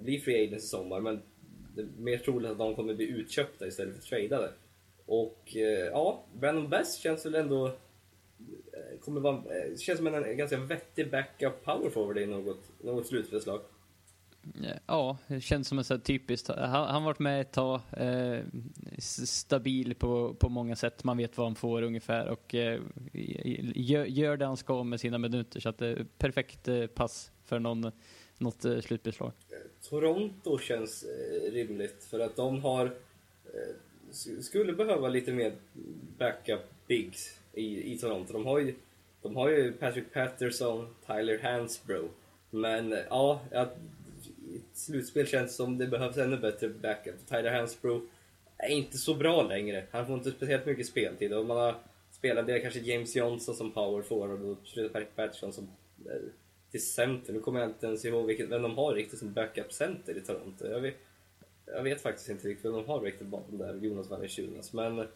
blir 0.00 0.20
free 0.20 0.44
agent 0.44 0.62
i 0.62 0.66
sommar. 0.66 1.00
Men 1.00 1.22
det 1.78 1.82
är 1.82 2.02
mer 2.02 2.18
troligt 2.18 2.50
att 2.50 2.58
de 2.58 2.74
kommer 2.74 2.94
bli 2.94 3.08
utköpta 3.08 3.66
istället 3.66 3.96
för 3.96 4.02
tradade. 4.02 4.52
Och 5.06 5.56
eh, 5.56 5.86
ja, 5.86 6.24
Brandon 6.40 6.70
Best 6.70 7.00
känns 7.00 7.26
väl 7.26 7.34
ändå... 7.34 7.66
Eh, 7.66 9.00
kommer 9.00 9.20
vara, 9.20 9.36
eh, 9.36 9.76
känns 9.76 9.98
som 9.98 10.06
en, 10.06 10.36
ganska 10.36 10.56
vettig 10.56 11.10
backup 11.10 11.64
power 11.64 11.90
forward 11.90 12.18
i 12.18 12.26
något, 12.26 12.60
något 12.82 13.06
slutförslag. 13.06 13.60
Ja, 14.86 15.18
det 15.26 15.40
känns 15.40 15.68
som 15.68 15.78
en 15.78 15.84
sån 15.84 15.96
här 15.96 16.04
typiskt. 16.04 16.48
Han 16.48 16.94
har 16.94 17.00
varit 17.00 17.18
med 17.18 17.40
ett 17.40 17.52
tag, 17.52 17.80
eh, 17.96 18.40
stabil 18.98 19.94
på, 19.94 20.34
på 20.34 20.48
många 20.48 20.76
sätt. 20.76 21.04
Man 21.04 21.16
vet 21.16 21.36
vad 21.36 21.46
han 21.46 21.54
får 21.54 21.82
ungefär 21.82 22.28
och 22.28 22.54
eh, 22.54 22.80
gör, 23.74 24.04
gör 24.04 24.36
det 24.36 24.46
han 24.46 24.56
ska 24.56 24.84
med 24.84 25.00
sina 25.00 25.18
minuter. 25.18 25.60
Så 25.60 25.68
att 25.68 25.78
det 25.78 25.86
är 25.86 26.06
perfekt 26.18 26.68
eh, 26.68 26.86
pass 26.86 27.32
för 27.44 27.58
någon, 27.58 27.92
något 28.38 28.64
eh, 28.64 28.80
slutbeslag. 28.80 29.32
Toronto 29.82 30.58
känns 30.58 31.02
eh, 31.04 31.52
rimligt 31.52 32.04
för 32.04 32.20
att 32.20 32.36
de 32.36 32.60
har 32.60 32.86
eh, 33.44 34.40
skulle 34.40 34.72
behöva 34.72 35.08
lite 35.08 35.32
mer 35.32 35.52
backup 36.18 36.60
bigs 36.86 37.38
i, 37.52 37.92
i 37.92 37.98
Toronto. 37.98 38.32
De 38.32 38.46
har 38.46 38.58
ju, 38.58 38.74
de 39.22 39.36
har 39.36 39.48
ju 39.48 39.72
Patrick 39.72 40.12
Patterson, 40.12 40.94
Tyler 41.06 41.38
Hansbrough. 41.38 42.10
Men 42.50 42.92
eh, 42.92 42.98
ja, 43.10 43.40
ett 43.50 43.76
slutspel 44.72 45.26
känns 45.26 45.56
som 45.56 45.78
det 45.78 45.86
behövs 45.86 46.16
ännu 46.16 46.36
bättre 46.36 46.68
backup. 46.68 47.26
Tyler 47.28 47.52
Hansbrough 47.52 48.04
är 48.56 48.68
inte 48.70 48.98
så 48.98 49.14
bra 49.14 49.42
längre. 49.42 49.84
Han 49.90 50.06
får 50.06 50.14
inte 50.14 50.30
speciellt 50.30 50.66
mycket 50.66 50.86
speltid. 50.86 51.32
Och 51.32 51.46
man 51.46 51.56
har 51.56 51.74
spelat 52.10 52.46
det 52.46 52.60
kanske 52.60 52.80
James 52.80 53.16
Johnson 53.16 53.54
som 53.54 53.72
power 53.72 54.02
forward 54.02 54.42
och 54.42 54.92
Patrick 54.92 55.16
Patterson 55.16 55.52
som 55.52 55.68
eh, 56.06 56.12
till 56.70 56.86
center. 56.86 57.32
Nu 57.32 57.40
kommer 57.40 57.60
jag 57.60 57.68
inte 57.68 57.86
ens 57.86 58.04
ihåg 58.04 58.26
vilket, 58.26 58.48
vem 58.48 58.62
de 58.62 58.76
har 58.76 58.94
riktigt 58.94 59.18
som 59.18 59.32
backup-center 59.32 60.16
i 60.16 60.20
Toronto. 60.20 60.66
Jag 60.66 60.80
vet, 60.80 60.94
jag 61.66 61.82
vet 61.82 62.00
faktiskt 62.00 62.28
inte 62.28 62.48
riktigt 62.48 62.64
vem 62.64 62.72
de 62.72 62.86
har 62.86 63.00
riktigt 63.00 63.26
bakom 63.26 63.58
där, 63.58 63.74
Jonas 63.74 64.10
Valanciunas. 64.10 64.72
Men 64.72 65.06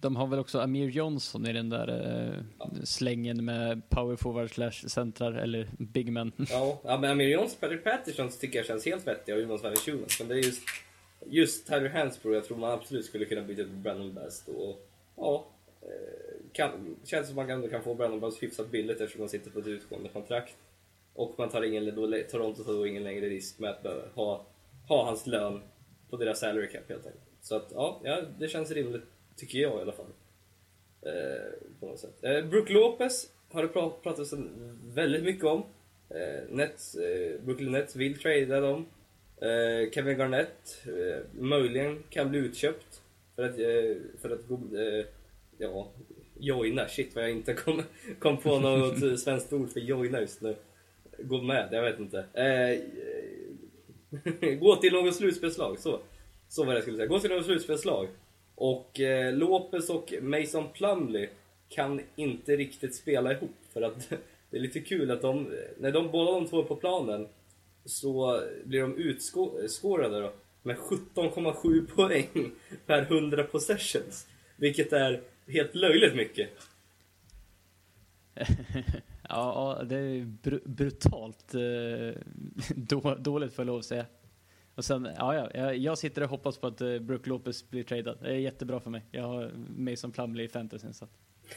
de 0.00 0.16
har 0.16 0.26
väl 0.26 0.38
också 0.38 0.60
Amir 0.60 0.88
Johnson 0.88 1.46
i 1.46 1.52
den 1.52 1.68
där 1.68 1.88
eh, 1.88 2.42
ja. 2.58 2.70
slängen 2.84 3.44
med 3.44 3.88
power 3.88 4.16
forward 4.16 4.54
slash 4.54 4.88
centrar 4.88 5.32
eller 5.32 5.68
big 5.78 6.12
men. 6.12 6.32
Ja, 6.50 6.80
ja 6.84 6.98
men 6.98 7.10
Amir 7.10 7.28
Johnson, 7.28 7.56
Patrick 7.60 7.84
Patterson 7.84 8.30
tycker 8.30 8.58
jag 8.58 8.66
känns 8.66 8.86
helt 8.86 9.06
vettiga 9.06 9.34
och 9.34 9.42
Jonas 9.42 9.62
Valanciunas. 9.62 10.18
Men 10.18 10.28
det 10.28 10.34
är 10.34 10.38
just, 10.38 10.62
just 11.26 11.66
Tyler 11.66 11.88
Hansbrough 11.88 12.36
jag 12.36 12.44
tror 12.44 12.56
man 12.56 12.72
absolut 12.72 13.04
skulle 13.04 13.24
kunna 13.24 13.42
byta 13.42 13.62
ut 13.62 13.70
Brandon 13.70 14.14
Best 14.14 14.48
och 14.48 14.88
ja, 15.16 15.46
Eh, 15.84 16.34
kan, 16.52 16.96
känns 17.04 17.26
som 17.26 17.36
man 17.36 17.50
ändå 17.50 17.68
kan 17.68 17.82
få 17.82 17.94
Brandon 17.94 18.20
Burns 18.20 18.42
hyfsat 18.42 18.70
billigt 18.70 19.00
eftersom 19.00 19.20
han 19.20 19.28
sitter 19.28 19.50
på 19.50 19.58
ett 19.58 19.66
utgående 19.66 20.08
kontrakt. 20.08 20.56
Och 21.14 21.34
man 21.38 21.48
tar 21.48 21.62
ingen, 21.62 21.94
då, 21.94 22.22
Toronto 22.30 22.64
tar 22.64 22.72
då 22.72 22.86
ingen 22.86 23.04
längre 23.04 23.28
risk 23.28 23.58
med 23.58 23.70
att 23.70 23.86
ha, 24.14 24.46
ha 24.88 25.04
hans 25.04 25.26
lön 25.26 25.62
på 26.10 26.16
deras 26.16 26.40
salary 26.40 26.68
cap 26.68 26.88
helt 26.88 27.06
enkelt. 27.06 27.24
Så 27.40 27.56
att 27.56 27.68
ja, 27.74 28.00
ja 28.04 28.22
det 28.38 28.48
känns 28.48 28.70
rimligt 28.70 29.04
Tycker 29.36 29.58
jag 29.58 29.78
i 29.78 29.82
alla 29.82 29.92
fall. 29.92 30.12
Eh, 31.02 31.52
på 31.80 31.86
något 31.86 32.00
sätt. 32.00 32.24
Eh, 32.24 32.44
Brook 32.44 32.70
Lopez 32.70 33.30
har 33.48 33.62
det 33.62 33.68
prat 33.68 34.02
pratats 34.02 34.34
väldigt 34.94 35.24
mycket 35.24 35.44
om. 35.44 35.64
Eh, 36.10 36.48
Nets, 36.48 36.94
eh, 36.94 37.40
Brooklyn 37.40 37.72
Nets 37.72 37.96
vill 37.96 38.18
trada 38.18 38.60
dem. 38.60 38.86
Eh, 39.40 39.90
Kevin 39.90 40.18
Garnett 40.18 40.86
eh, 40.86 41.22
möjligen 41.32 42.02
kan 42.10 42.30
bli 42.30 42.38
utköpt 42.38 43.02
för 43.36 43.42
att, 43.42 43.58
eh, 43.58 43.96
för 44.20 44.30
att 44.30 44.50
eh, 44.50 45.06
ja, 45.58 45.92
joina. 46.38 46.88
Shit 46.88 47.14
vad 47.14 47.24
jag 47.24 47.30
inte 47.30 47.54
kom, 47.54 47.82
kom 48.18 48.36
på 48.36 48.58
något 48.58 49.02
eh, 49.02 49.14
svenskt 49.14 49.52
ord 49.52 49.70
för 49.70 49.80
joina 49.80 50.20
just 50.20 50.40
nu. 50.40 50.56
Gå 51.18 51.42
med, 51.42 51.68
jag 51.72 51.82
vet 51.82 51.98
inte. 51.98 52.18
Eh, 52.34 52.78
gå 54.60 54.76
till 54.76 54.92
något 54.92 55.16
slutspelslag, 55.16 55.78
så. 55.78 56.00
Så 56.48 56.64
var 56.64 56.72
det 56.72 56.76
jag 56.76 56.82
skulle 56.82 56.96
säga. 56.96 57.06
Gå 57.06 57.20
till 57.20 57.30
något 57.30 57.44
slutspelslag. 57.44 58.08
Och 58.54 59.00
eh, 59.00 59.34
Lopez 59.34 59.90
och 59.90 60.14
Mason 60.22 60.64
Plumley 60.74 61.28
kan 61.68 62.00
inte 62.16 62.56
riktigt 62.56 62.94
spela 62.94 63.32
ihop 63.32 63.56
för 63.72 63.82
att 63.82 64.10
det 64.50 64.56
är 64.56 64.60
lite 64.60 64.80
kul 64.80 65.10
att 65.10 65.22
de, 65.22 65.50
när 65.78 65.92
de 65.92 66.10
båda 66.10 66.32
de 66.32 66.46
två 66.46 66.60
är 66.60 66.64
på 66.64 66.76
planen 66.76 67.28
så 67.84 68.42
blir 68.64 68.80
de 68.80 68.96
utskårade 68.96 70.20
då 70.20 70.32
med 70.62 70.76
17,7 70.76 71.86
poäng 71.86 72.50
per 72.86 73.02
100 73.02 73.44
possessions. 73.44 74.26
Vilket 74.56 74.92
är 74.92 75.22
helt 75.46 75.74
löjligt 75.74 76.14
mycket. 76.14 76.50
ja, 79.28 79.82
det 79.86 79.96
är 79.96 80.24
br 80.24 80.58
brutalt 80.64 81.54
eh, 81.54 82.22
då, 82.76 83.14
dåligt 83.14 83.52
får 83.52 83.62
jag 83.62 83.66
lov 83.66 83.78
att 83.78 83.84
säga. 83.84 84.06
Och 84.74 84.84
sen, 84.84 85.08
ja, 85.16 85.50
ja, 85.54 85.72
jag 85.72 85.98
sitter 85.98 86.22
och 86.22 86.28
hoppas 86.28 86.58
på 86.58 86.66
att 86.66 86.82
uh, 86.82 86.98
Brook 86.98 87.26
Lopez 87.26 87.70
blir 87.70 87.82
tradad. 87.82 88.18
Det 88.22 88.28
är 88.28 88.34
jättebra 88.34 88.80
för 88.80 88.90
mig. 88.90 89.02
Jag 89.10 89.22
har 89.22 89.50
Mason 89.76 90.12
Plumlee 90.12 90.44
i 90.44 90.48
fantasyn 90.48 90.94
så 90.94 91.08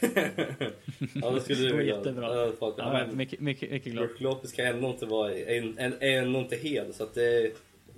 ja, 1.14 1.30
det 1.30 1.40
skulle 1.40 1.68
du 1.68 1.76
vilja. 1.76 1.96
jättebra. 1.96 2.52
Ja, 2.60 2.72
men, 2.76 3.16
mycket, 3.16 3.40
mycket, 3.40 3.70
mycket 3.70 3.92
glad. 3.92 4.08
Brook 4.08 4.20
Lopez 4.20 4.52
kan 4.52 4.66
ändå 4.66 4.88
inte 4.88 5.06
vara, 5.06 5.34
en, 5.34 5.78
en, 5.78 5.92
är 6.00 6.22
ändå 6.22 6.38
inte 6.38 6.56
hel 6.56 6.94
så 6.94 7.02
att 7.02 7.16
är, 7.16 7.50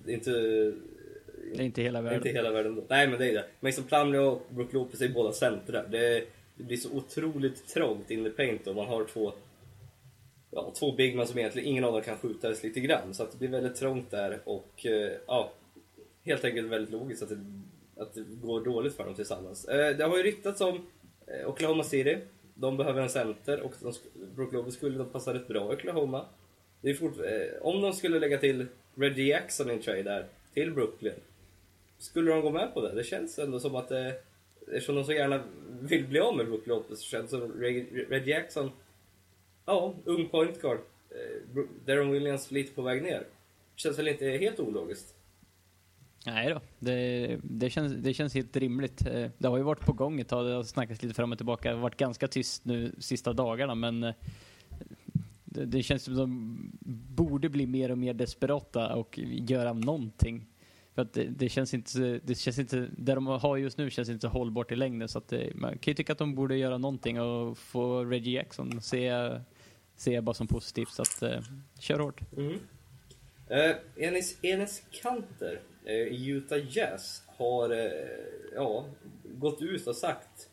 det 0.05 0.11
är 0.13 0.15
inte... 0.15 0.73
Det 1.57 1.63
är 1.63 1.67
inte 1.67 1.83
hela 1.83 2.01
världen. 2.01 2.19
Inte 2.19 2.29
hela 2.29 2.51
världen. 2.51 2.85
Nej 2.89 3.09
men 3.09 3.19
det 3.19 3.29
är 3.29 3.33
det. 3.33 3.45
Mason 3.61 3.85
Plumlee 3.85 4.21
och 4.21 4.43
Brook 4.49 4.73
Lopez 4.73 5.01
är 5.01 5.09
båda 5.09 5.33
centra. 5.33 5.83
Det, 5.87 6.25
det 6.57 6.65
blir 6.65 6.77
så 6.77 6.91
otroligt 6.93 7.69
trångt 7.69 8.11
in 8.11 8.25
the 8.25 8.31
paint 8.31 8.67
om 8.67 8.77
man 8.77 8.87
har 8.87 9.05
två 9.05 9.33
ja, 10.51 10.73
två 10.79 10.93
bigman 10.93 11.27
som 11.27 11.39
egentligen 11.39 11.69
ingen 11.69 11.85
av 11.85 11.93
dem 11.93 12.03
kan 12.03 12.19
skjuta 12.19 12.47
ens 12.47 12.63
lite 12.63 12.81
grann. 12.81 13.15
Så 13.15 13.23
att 13.23 13.33
det 13.33 13.39
blir 13.39 13.49
väldigt 13.49 13.77
trångt 13.77 14.11
där 14.11 14.41
och 14.45 14.87
eh, 14.87 15.13
ja, 15.27 15.53
helt 16.25 16.45
enkelt 16.45 16.69
väldigt 16.69 16.93
logiskt 16.93 17.23
att 17.23 17.29
det, 17.29 17.39
att 17.97 18.15
det 18.15 18.25
går 18.43 18.65
dåligt 18.65 18.97
för 18.97 19.05
dem 19.05 19.15
tillsammans. 19.15 19.65
Eh, 19.65 19.97
det 19.97 20.05
har 20.05 20.17
ju 20.17 20.23
ryktats 20.23 20.61
om 20.61 20.87
eh, 21.27 21.49
Oklahoma 21.49 21.85
City. 21.85 22.19
De 22.55 22.77
behöver 22.77 23.03
en 23.03 23.09
center 23.09 23.61
och 23.61 23.75
de, 23.81 23.93
Brook 24.35 24.53
Lopez 24.53 24.75
skulle 24.75 24.99
de 24.99 25.09
passa 25.09 25.35
rätt 25.35 25.49
bra 25.49 25.73
i 25.73 25.77
Oklahoma. 25.77 26.27
Det 26.81 26.91
är 26.91 26.95
fort, 26.95 27.17
om 27.61 27.83
de 27.83 27.93
skulle 27.93 28.19
lägga 28.19 28.39
till 28.39 28.67
Reggie 28.95 29.29
Jackson 29.29 29.71
i 29.71 29.73
en 29.73 29.81
trade 29.81 30.03
där 30.03 30.27
till 30.55 30.73
Brooklyn. 30.73 31.15
Skulle 32.01 32.31
de 32.31 32.41
gå 32.41 32.51
med 32.51 32.75
på 32.75 32.81
det? 32.81 32.95
Det 32.95 33.05
känns 33.05 33.39
ändå 33.39 33.61
som 33.61 33.75
att 33.75 33.89
det, 33.89 34.15
eftersom 34.67 34.95
de 34.95 35.05
så 35.05 35.13
gärna 35.13 35.43
vill 35.81 36.07
bli 36.07 36.21
av 36.21 36.37
med 36.37 36.47
Brook 36.47 36.67
Lopez 36.67 36.99
så 36.99 37.05
känns 37.05 37.31
det 37.31 37.39
som 37.39 37.53
Red 38.09 38.29
Jackson 38.29 38.71
Ja, 39.71 39.95
ung 40.05 40.29
point 40.29 40.61
guard. 40.61 40.79
Eh, 41.11 41.65
Darren 41.87 42.11
Williams 42.11 42.51
lite 42.51 42.75
på 42.75 42.83
väg 42.83 43.03
ner. 43.03 43.27
Känns 43.77 43.99
väl 43.99 44.09
inte 44.09 44.25
helt 44.25 44.61
ologiskt? 44.61 45.15
Nej 46.27 46.51
då, 46.51 46.61
det, 46.79 47.39
det, 47.43 47.71
känns, 47.71 47.93
det 47.93 48.15
känns 48.15 48.35
helt 48.35 48.57
rimligt. 48.57 49.07
Eh, 49.07 49.31
det 49.39 49.49
har 49.49 49.57
ju 49.57 49.63
varit 49.63 49.87
på 49.87 49.93
gång 49.93 50.21
ett 50.21 50.29
tag, 50.29 50.47
det 50.47 50.53
har 50.53 50.63
snackats 50.63 51.03
lite 51.03 51.15
fram 51.15 51.33
och 51.33 51.39
tillbaka. 51.39 51.69
Det 51.69 51.75
har 51.75 51.83
varit 51.83 51.97
ganska 51.97 52.29
tyst 52.29 52.65
nu 52.65 52.93
sista 52.99 53.33
dagarna, 53.33 53.75
men 53.75 54.05
eh, 54.05 54.15
det, 55.45 55.65
det 55.65 55.83
känns 55.83 56.05
som 56.05 56.17
de 56.17 56.59
borde 57.15 57.49
bli 57.49 57.67
mer 57.67 57.91
och 57.91 57.99
mer 57.99 58.15
desperata 58.15 58.95
och 58.95 59.19
göra 59.23 59.73
någonting. 59.73 60.47
För 60.95 61.03
att 61.03 61.13
det, 61.13 61.25
det, 61.25 61.49
känns 61.49 61.75
inte, 61.75 62.21
det 62.25 62.35
känns 62.35 62.59
inte, 62.59 62.89
det 62.97 63.15
de 63.15 63.27
har 63.27 63.57
just 63.57 63.79
nu 63.79 63.91
känns 63.91 64.09
inte 64.09 64.29
hållbart 64.29 64.73
i 64.73 64.77
längden. 64.77 65.09
Så 65.09 65.19
att 65.19 65.29
det, 65.29 65.53
man 65.55 65.71
kan 65.71 65.91
ju 65.91 65.95
tycka 65.95 66.13
att 66.13 66.19
de 66.19 66.35
borde 66.35 66.57
göra 66.57 66.79
någonting 66.79 67.21
och 67.21 67.59
få 67.59 68.05
Reggie 68.05 68.35
Jackson 68.35 68.83
se 68.83 69.13
ser 70.01 70.13
jag 70.13 70.25
bara 70.25 70.35
som 70.35 70.47
positivt. 70.47 70.91
Så 70.91 71.03
att, 71.03 71.23
eh, 71.23 71.41
kör 71.79 71.99
hårt. 71.99 72.21
Mm. 72.37 72.59
Eh, 73.49 73.77
Enes, 73.97 74.45
Enes 74.45 74.83
Kanter 74.91 75.61
eh, 75.85 75.95
i 75.95 76.27
Utah 76.29 76.77
Jazz 76.77 77.23
har 77.27 77.71
eh, 77.71 77.91
ja, 78.55 78.87
gått 79.25 79.63
ut 79.63 79.87
och 79.87 79.97
sagt 79.97 80.49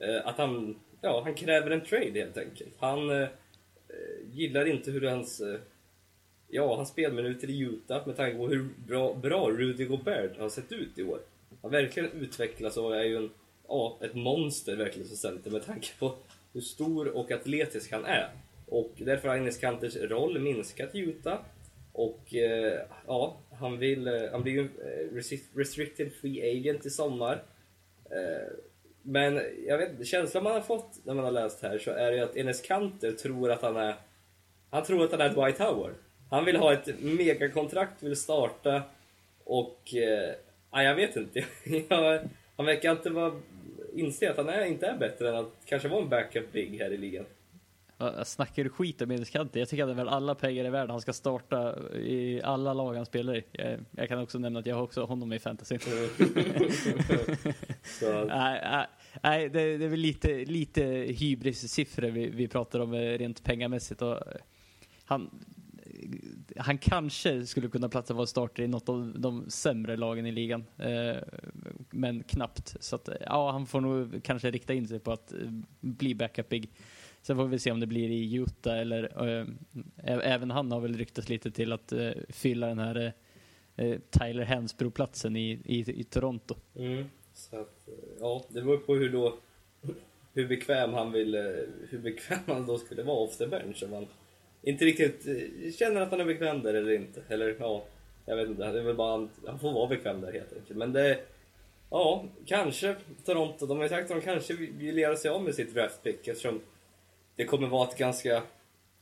eh, 0.00 0.26
att 0.26 0.38
han, 0.38 0.80
ja, 1.00 1.22
han 1.24 1.34
kräver 1.34 1.70
en 1.70 1.84
trade 1.84 2.20
helt 2.20 2.38
enkelt. 2.38 2.74
Han 2.78 3.10
eh, 3.10 3.22
eh 3.22 3.28
gillar 4.32 4.64
inte 4.64 4.90
hur 4.90 5.02
hans, 5.02 5.40
eh, 5.40 5.60
ja, 6.48 6.76
hans 6.76 6.88
spelminuter 6.88 7.50
i 7.50 7.60
Utah 7.60 8.06
med 8.06 8.16
tanke 8.16 8.36
på 8.36 8.48
hur 8.48 8.68
bra, 8.86 9.14
bra 9.14 9.50
Rudy 9.50 9.84
Gobert 9.84 10.38
har 10.38 10.48
sett 10.48 10.72
ut 10.72 10.98
i 10.98 11.02
år. 11.02 11.20
Han 11.62 11.70
verkligen 11.70 12.12
utvecklats 12.12 12.76
och 12.76 12.96
är 12.96 13.04
ju 13.04 13.16
en, 13.16 13.30
ja, 13.68 13.98
ett 14.02 14.14
monster 14.14 14.76
verkligen 14.76 15.08
som 15.08 15.16
center 15.16 15.50
med 15.50 15.66
tanke 15.66 15.88
på 15.98 16.14
hur 16.52 16.60
stor 16.60 17.08
och 17.08 17.30
atletisk 17.30 17.92
han 17.92 18.04
är. 18.04 18.30
Och 18.66 18.92
därför 18.96 19.28
har 19.28 19.36
Agnes 19.36 19.58
Kanters 19.58 19.96
roll 19.96 20.38
minskat 20.38 20.94
i 20.94 20.98
Utah. 20.98 21.38
Och 21.92 22.34
eh, 22.34 22.80
ja, 23.06 23.36
han, 23.52 23.78
vill, 23.78 24.06
eh, 24.08 24.30
han 24.32 24.42
blir 24.42 24.52
ju 24.52 24.62
eh, 24.62 25.14
restricted 25.54 26.12
free 26.12 26.50
agent 26.50 26.86
i 26.86 26.90
sommar. 26.90 27.42
Eh, 28.04 28.52
men 29.02 29.40
jag 29.66 29.78
vet 29.78 30.06
känslan 30.06 30.44
man 30.44 30.52
har 30.52 30.60
fått 30.60 31.00
när 31.04 31.14
man 31.14 31.24
har 31.24 31.32
läst 31.32 31.62
här 31.62 31.78
så 31.78 31.90
är 31.90 32.10
det 32.10 32.16
ju 32.16 32.22
att 32.22 32.36
Enes 32.36 32.60
Kanter 32.60 33.12
tror 33.12 33.50
att 33.50 33.62
han 33.62 33.76
är 33.76 33.94
han 34.70 34.84
tror 34.84 35.04
att 35.04 35.10
han 35.10 35.20
är 35.20 35.28
Dwight 35.28 35.58
Howard. 35.58 35.94
Han 36.30 36.44
vill 36.44 36.56
ha 36.56 36.72
ett 36.72 37.02
megakontrakt, 37.02 38.02
vill 38.02 38.16
starta 38.16 38.82
och... 39.44 39.94
Eh, 39.94 40.34
jag 40.70 40.94
vet 40.94 41.16
inte. 41.16 41.44
han 42.56 42.66
verkar 42.66 42.92
inte 42.92 43.10
vara, 43.10 43.32
inse 43.94 44.30
att 44.30 44.36
han 44.36 44.48
är, 44.48 44.64
inte 44.64 44.86
är 44.86 44.96
bättre 44.98 45.28
än 45.28 45.36
att 45.36 45.52
kanske 45.64 45.88
vara 45.88 46.02
en 46.02 46.08
backup 46.08 46.52
big 46.52 46.78
här 46.78 46.90
i 46.90 46.96
ligan. 46.96 47.24
Snackar 48.24 48.64
du 48.64 48.70
skit 48.70 49.02
om 49.02 49.10
Edis 49.10 49.34
Jag 49.34 49.52
tycker 49.52 49.62
att 49.62 49.70
det 49.88 49.92
är 49.92 49.94
väl 49.94 50.08
alla 50.08 50.34
pengar 50.34 50.64
i 50.64 50.70
världen. 50.70 50.90
Han 50.90 51.00
ska 51.00 51.12
starta 51.12 51.78
i 51.94 52.40
alla 52.42 52.74
lag 52.74 52.94
han 52.94 53.06
spelar 53.06 53.36
i. 53.36 53.44
Jag, 53.52 53.78
jag 53.90 54.08
kan 54.08 54.18
också 54.18 54.38
nämna 54.38 54.58
att 54.58 54.66
jag 54.66 54.76
har 54.76 54.82
också 54.82 55.04
honom 55.04 55.32
i 55.32 55.38
fantasy. 55.38 55.78
nej, 58.28 58.86
nej 59.22 59.48
det, 59.48 59.78
det, 59.78 59.84
är 59.84 59.88
väl 59.88 60.00
lite, 60.00 60.44
lite 60.44 60.82
hybris-siffror 61.18 62.10
vi, 62.10 62.30
vi 62.30 62.48
pratar 62.48 62.80
om 62.80 62.94
eh, 62.94 62.98
rent 62.98 63.44
pengamässigt. 63.44 64.02
Och 64.02 64.18
han, 65.04 65.30
han 66.56 66.78
kanske 66.78 67.46
skulle 67.46 67.68
kunna 67.68 67.88
platsa 67.88 68.14
vara 68.14 68.26
starter 68.26 68.62
i 68.62 68.68
något 68.68 68.88
av 68.88 69.14
de 69.18 69.50
sämre 69.50 69.96
lagen 69.96 70.26
i 70.26 70.32
ligan. 70.32 70.64
Eh, 70.78 71.16
men 71.90 72.22
knappt. 72.22 72.76
Så 72.80 72.96
att, 72.96 73.08
eh, 73.08 73.14
ja, 73.20 73.50
han 73.50 73.66
får 73.66 73.80
nog 73.80 74.22
kanske 74.22 74.50
rikta 74.50 74.74
in 74.74 74.88
sig 74.88 74.98
på 74.98 75.12
att 75.12 75.32
eh, 75.32 75.38
bli 75.80 76.14
backupig. 76.14 76.70
Sen 77.22 77.36
får 77.36 77.46
vi 77.46 77.58
se 77.58 77.70
om 77.70 77.80
det 77.80 77.86
blir 77.86 78.10
i 78.10 78.34
Utah 78.34 78.78
eller 78.78 79.28
äh, 79.38 79.46
även 80.04 80.50
han 80.50 80.72
har 80.72 80.80
väl 80.80 80.96
ryktats 80.96 81.28
lite 81.28 81.50
till 81.50 81.72
att 81.72 81.92
äh, 81.92 82.10
fylla 82.28 82.66
den 82.66 82.78
här 82.78 83.12
äh, 83.76 83.98
Tyler 84.10 84.44
Hansbro-platsen 84.44 85.36
i, 85.36 85.50
i, 85.64 86.00
i, 86.00 86.04
Toronto. 86.04 86.56
Mm. 86.76 87.04
Så 87.34 87.60
att, 87.60 87.88
ja, 88.20 88.44
det 88.48 88.62
beror 88.62 88.78
på 88.78 88.94
hur 88.94 89.12
då 89.12 89.38
hur 90.34 90.48
bekväm 90.48 90.92
han 90.92 91.12
vill, 91.12 91.34
hur 91.90 91.98
bekväm 91.98 92.38
han 92.46 92.66
då 92.66 92.78
skulle 92.78 93.02
vara 93.02 93.16
off 93.16 93.36
the 93.36 93.46
bench. 93.46 93.82
Om 93.82 93.92
han 93.92 94.06
inte 94.66 94.84
riktigt 94.84 95.26
känner 95.78 96.00
att 96.00 96.10
han 96.10 96.20
är 96.20 96.24
bekväm 96.24 96.62
där 96.62 96.74
eller 96.74 96.92
inte. 96.92 97.22
Eller 97.28 97.56
ja, 97.58 97.84
jag 98.26 98.36
vet 98.36 98.48
inte. 98.48 98.72
Det 98.72 98.78
är 98.78 98.82
väl 98.82 98.96
bara 98.96 99.28
han, 99.46 99.58
får 99.58 99.72
vara 99.72 99.86
bekväm 99.86 100.20
där 100.20 100.32
helt 100.32 100.52
enkelt. 100.52 100.78
Men 100.78 100.92
det, 100.92 101.18
ja, 101.90 102.24
kanske 102.46 102.96
Toronto. 103.24 103.66
De 103.66 103.76
har 103.76 103.84
ju 103.84 103.88
sagt 103.88 104.10
att 104.10 104.20
de 104.20 104.20
kanske 104.20 104.54
vill 104.54 104.98
göra 104.98 105.16
sig 105.16 105.30
av 105.30 105.42
med 105.42 105.54
sitt 105.54 105.74
draftpick 105.74 106.28
eftersom 106.28 106.60
det 107.36 107.44
kommer 107.44 107.68
vara 107.68 107.88
ett 107.88 107.98
ganska 107.98 108.42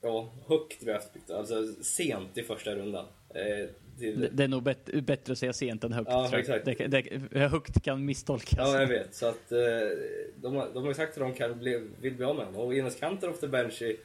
ja, 0.01 0.29
högt 0.47 0.81
draftpick. 0.81 1.31
Alltså 1.31 1.67
sent 1.83 2.39
i 2.39 2.43
första 2.43 2.75
rundan. 2.75 3.07
Eh, 3.35 3.69
det, 3.99 4.29
det, 4.33 4.45
är 4.45 4.49
nog 4.49 4.63
bättre, 4.63 5.03
bättre 5.03 5.33
att 5.33 5.39
säga 5.39 5.53
sent 5.53 5.85
än 5.85 5.93
högt. 5.93 6.11
Ja, 6.11 6.39
exakt. 6.39 6.65
Det, 6.65 6.87
det, 6.87 7.39
högt 7.39 7.83
kan 7.83 8.05
misstolkas. 8.05 8.59
Ja, 8.59 8.81
jag 8.81 8.87
vet. 8.87 9.15
Så 9.15 9.27
att, 9.27 9.53
eh, 9.53 9.59
de, 10.37 10.55
har, 10.57 10.69
de 10.75 10.85
har 10.85 10.93
sagt 10.93 11.13
att 11.13 11.19
de 11.19 11.35
kan 11.35 11.59
bli, 11.59 11.89
vill 12.01 12.15
bli 12.15 12.25
av 12.25 12.37
med 12.37 12.47
honom. 12.47 12.61
Och 12.61 12.75
Enes 12.75 12.97
Kanter 12.97 13.31
off 13.31 13.41
the 13.41 13.49
bench 13.49 13.83
i, 13.83 13.97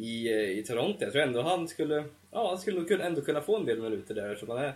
i, 0.00 0.32
eh, 0.32 0.58
i 0.58 0.62
Toronto, 0.62 1.04
jag 1.04 1.12
tror 1.12 1.22
ändå 1.22 1.42
han 1.42 1.68
skulle, 1.68 2.04
ja, 2.30 2.48
han 2.48 2.58
skulle 2.58 3.04
ändå 3.04 3.20
kunna 3.20 3.40
få 3.40 3.56
en 3.56 3.66
del 3.66 3.82
minuter 3.82 4.14
där 4.14 4.30
eftersom 4.30 4.56
han 4.56 4.64
är 4.64 4.74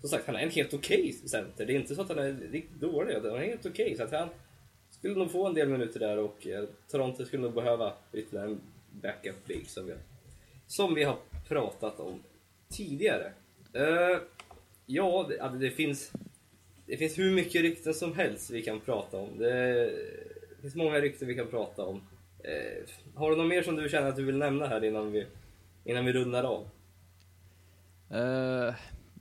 som 0.00 0.10
sagt, 0.10 0.26
han 0.26 0.36
är 0.36 0.40
en 0.40 0.50
helt 0.50 0.74
okej 0.74 1.00
okay 1.00 1.12
center. 1.12 1.66
Det 1.66 1.72
är 1.72 1.76
inte 1.80 1.94
så 1.94 2.02
att 2.02 2.08
han 2.08 2.18
är 2.18 2.32
riktigt 2.52 2.80
dålig, 2.80 3.14
han 3.14 3.24
är 3.24 3.38
helt 3.38 3.66
okej. 3.66 3.84
Okay, 3.84 3.96
så 3.96 4.02
att 4.02 4.12
han 4.12 4.28
skulle 4.90 5.14
nog 5.14 5.30
få 5.30 5.46
en 5.46 5.54
del 5.54 5.68
minuter 5.68 6.00
där 6.00 6.18
och 6.18 6.46
eh, 6.46 6.64
Toronto 6.90 7.24
skulle 7.24 7.42
nog 7.42 7.54
behöva 7.54 7.92
ytterligare 8.12 8.46
en 8.46 8.60
backup 8.90 9.48
League 9.48 9.66
som 9.66 9.86
vi, 9.86 9.92
som 10.66 10.94
vi 10.94 11.04
har 11.04 11.16
pratat 11.48 12.00
om 12.00 12.22
tidigare. 12.68 13.32
Uh, 13.76 14.18
ja, 14.86 15.26
det, 15.28 15.40
alltså 15.40 15.58
det, 15.58 15.70
finns, 15.70 16.12
det 16.86 16.96
finns 16.96 17.18
hur 17.18 17.34
mycket 17.34 17.62
rykten 17.62 17.94
som 17.94 18.14
helst 18.14 18.50
vi 18.50 18.62
kan 18.62 18.80
prata 18.80 19.16
om. 19.16 19.38
Det, 19.38 19.84
det 20.56 20.62
finns 20.62 20.74
många 20.74 21.00
rykten 21.00 21.28
vi 21.28 21.34
kan 21.34 21.46
prata 21.46 21.84
om. 21.84 22.00
Eh, 22.42 22.84
har 23.14 23.30
du 23.30 23.36
något 23.36 23.48
mer 23.48 23.62
som 23.62 23.76
du 23.76 23.88
känner 23.88 24.08
att 24.08 24.16
du 24.16 24.24
vill 24.24 24.38
nämna 24.38 24.66
här 24.66 24.84
innan 24.84 25.12
vi, 25.12 25.26
innan 25.84 26.04
vi 26.04 26.12
rundar 26.12 26.44
av? 26.44 26.68
Uh, 28.14 28.74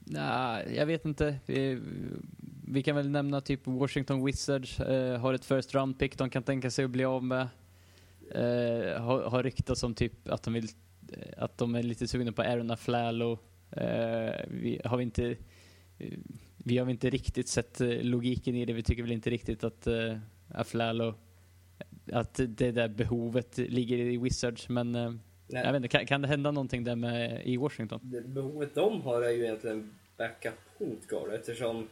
Nej, 0.05 0.75
jag 0.75 0.85
vet 0.85 1.05
inte. 1.05 1.39
Vi, 1.45 1.79
vi, 2.67 2.83
kan 2.83 2.95
väl 2.95 3.09
nämna 3.09 3.41
typ 3.41 3.59
Washington 3.63 4.25
Wizards 4.25 4.79
uh, 4.79 5.17
har 5.17 5.33
ett 5.33 5.45
first 5.45 5.75
round 5.75 5.99
pick 5.99 6.17
de 6.17 6.29
kan 6.29 6.43
tänka 6.43 6.71
sig 6.71 6.85
att 6.85 6.91
bli 6.91 7.05
av 7.05 7.23
med. 7.23 7.47
Uh, 8.35 9.01
har, 9.01 9.29
har 9.29 9.43
ryktats 9.43 9.83
om 9.83 9.93
typ 9.93 10.29
att 10.29 10.43
de 10.43 10.53
vill 10.53 10.67
att 11.37 11.57
de 11.57 11.75
är 11.75 11.83
lite 11.83 12.07
sugna 12.07 12.31
på 12.31 12.41
Aaron 12.41 12.71
Aflalo 12.71 13.39
Eh, 13.71 14.45
vi 14.47 14.81
har 14.85 15.01
inte 15.01 15.35
vi 16.57 16.77
har 16.77 16.89
inte 16.89 17.09
riktigt 17.09 17.47
sett 17.47 17.79
logiken 18.01 18.55
i 18.55 18.65
det. 18.65 18.73
Vi 18.73 18.83
tycker 18.83 19.03
väl 19.03 19.11
inte 19.11 19.29
riktigt 19.29 19.63
att 19.63 19.87
uh, 19.87 20.17
Aflalo, 20.47 21.15
att 22.11 22.39
det 22.47 22.71
där 22.71 22.87
behovet 22.87 23.57
ligger 23.57 23.97
i 23.97 24.17
Wizards. 24.17 24.69
Men 24.69 24.95
uh, 24.95 25.13
jag 25.47 25.63
vet 25.63 25.75
inte, 25.75 25.87
kan, 25.87 26.05
kan, 26.05 26.21
det 26.21 26.27
hända 26.27 26.51
någonting 26.51 26.83
där 26.83 26.95
med, 26.95 27.41
i 27.45 27.57
Washington? 27.57 27.99
Det 28.03 28.21
behovet 28.21 28.75
de 28.75 29.01
har 29.01 29.21
är 29.21 29.29
ju 29.29 29.43
egentligen 29.43 29.93
backup 30.17 30.53
point 30.77 31.07
guard 31.07 31.33
eftersom 31.33 31.77
uh, 31.77 31.87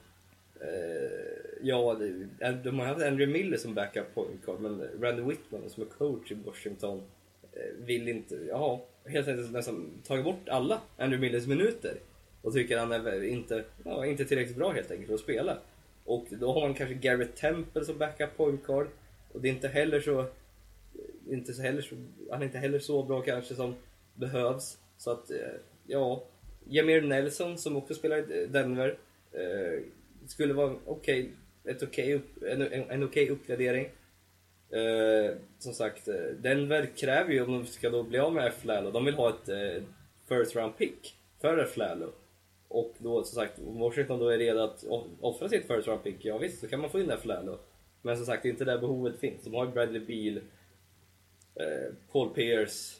ja, 1.61 1.93
det, 1.99 2.51
de 2.63 2.79
har 2.79 2.85
haft 2.85 3.01
Andrew 3.01 3.39
Miller 3.39 3.57
som 3.57 3.73
backup 3.73 4.15
point 4.15 4.45
guard 4.45 4.59
men 4.59 4.81
Randy 5.01 5.21
Whitman 5.21 5.69
som 5.69 5.83
är 5.83 5.87
coach 5.87 6.31
i 6.31 6.35
Washington 6.45 7.01
vill 7.77 8.07
inte, 8.07 8.35
ja, 8.35 8.85
helt 9.05 9.27
enkelt 9.27 9.51
nästan 9.51 10.01
tagit 10.03 10.25
bort 10.25 10.49
alla 10.49 10.81
Andrew 10.97 11.27
Millers 11.27 11.47
minuter 11.47 11.93
och 12.41 12.53
tycker 12.53 12.77
han 12.77 12.91
är 12.91 13.23
inte, 13.23 13.63
ja, 13.85 14.05
inte 14.05 14.25
tillräckligt 14.25 14.57
bra 14.57 14.71
helt 14.71 14.91
enkelt 14.91 15.11
att 15.11 15.19
spela. 15.19 15.57
Och 16.05 16.25
då 16.29 16.53
har 16.53 16.61
man 16.61 16.73
kanske 16.73 16.95
Garrett 16.95 17.35
Temple 17.35 17.85
som 17.85 17.97
backup 17.97 18.37
point 18.37 18.65
guard 18.65 18.87
och 19.33 19.41
det 19.41 19.47
är 19.47 19.53
inte 19.53 19.67
heller 19.67 19.99
så, 19.99 20.25
inte 21.29 21.53
så 21.53 21.61
heller 21.61 21.81
så, 21.81 21.95
han 22.31 22.41
är 22.41 22.45
inte 22.45 22.57
heller 22.57 22.79
så 22.79 23.03
bra 23.03 23.21
kanske 23.21 23.55
som 23.55 23.75
behövs. 24.15 24.77
Så 24.97 25.11
att, 25.11 25.31
eh, 25.31 25.37
ja, 25.87 26.23
Jamir 26.67 27.01
Nelson 27.01 27.57
som 27.57 27.75
också 27.75 27.93
spelar 27.93 28.31
i 28.31 28.45
Denver 28.45 28.97
eh, 29.31 29.83
skulle 30.27 30.53
vara 30.53 30.75
okej, 30.85 31.31
okay, 31.63 31.73
ett 31.73 31.83
okay, 31.83 32.19
en, 32.47 32.61
en, 32.61 32.71
en 32.71 33.03
okej 33.03 33.03
okay 33.03 33.29
uppgradering. 33.29 33.89
Eh, 34.71 35.35
som 35.59 35.73
sagt, 35.73 36.07
eh, 36.07 36.15
Denver 36.15 36.89
kräver 36.97 37.31
ju 37.31 37.41
om 37.43 37.51
de 37.51 37.65
ska 37.65 37.89
då 37.89 38.03
bli 38.03 38.19
av 38.19 38.33
med 38.33 38.53
Flalo, 38.53 38.91
de 38.91 39.05
vill 39.05 39.13
ha 39.13 39.29
ett 39.29 39.49
eh, 39.49 39.83
first 40.27 40.55
round 40.55 40.77
pick 40.77 41.15
för 41.41 41.65
Flalo. 41.65 42.11
Och 42.67 42.95
då 42.97 43.23
som 43.23 43.35
sagt, 43.35 43.59
om 43.67 43.79
Washington 43.79 44.19
då 44.19 44.29
är 44.29 44.37
redo 44.37 44.59
att 44.59 44.85
offra 45.21 45.49
sitt 45.49 45.67
first 45.67 45.87
round 45.87 46.03
pick, 46.03 46.25
ja 46.25 46.37
visst, 46.37 46.59
så 46.59 46.67
kan 46.67 46.79
man 46.79 46.89
få 46.89 46.99
in 46.99 47.11
Flalo. 47.21 47.59
Men 48.01 48.17
som 48.17 48.25
sagt, 48.25 48.43
det 48.43 48.49
är 48.49 48.51
inte 48.51 48.65
där 48.65 48.77
behovet 48.77 49.19
finns. 49.19 49.43
De 49.43 49.53
har 49.53 49.65
ju 49.65 49.71
Bradley 49.71 50.01
Beal, 50.05 50.37
eh, 51.55 51.93
Paul 52.11 52.29
Pierce, 52.29 52.95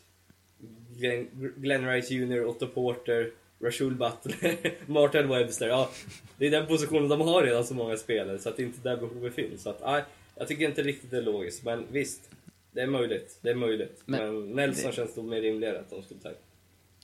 Glenn, 0.97 1.53
Glenn 1.57 1.88
Rice 1.88 2.13
Jr, 2.13 2.45
Otto 2.45 2.67
Porter, 2.67 3.31
Rashul 3.59 3.95
Butler, 3.95 4.57
Martin 4.85 5.29
Webster. 5.29 5.67
Ja, 5.67 5.89
det 6.38 6.47
är 6.47 6.51
den 6.51 6.67
positionen 6.67 7.09
de 7.09 7.21
har 7.21 7.43
redan 7.43 7.63
så 7.63 7.73
många 7.73 7.97
spelare, 7.97 8.39
så 8.39 8.49
att 8.49 8.57
det 8.57 8.63
är 8.63 8.67
inte 8.67 8.89
där 8.89 8.97
behovet 8.97 9.33
finns. 9.33 9.63
Så 9.63 9.69
att, 9.69 9.81
ah, 9.81 10.01
jag 10.35 10.47
tycker 10.47 10.65
inte 10.65 10.83
riktigt 10.83 11.12
det 11.12 11.17
är 11.17 11.21
logiskt, 11.21 11.65
men 11.65 11.85
visst. 11.91 12.29
Det 12.71 12.81
är 12.81 12.88
möjligt. 12.88 13.39
Det 13.41 13.49
är 13.49 13.55
möjligt. 13.55 14.03
Men, 14.05 14.19
men 14.19 14.55
Nelson 14.55 14.89
det... 14.89 14.95
känns 14.95 15.15
nog 15.15 15.25
mer 15.25 15.41
rimligare 15.41 15.79
att 15.79 15.89
de 15.89 16.03
skulle 16.03 16.19
ta. 16.19 16.29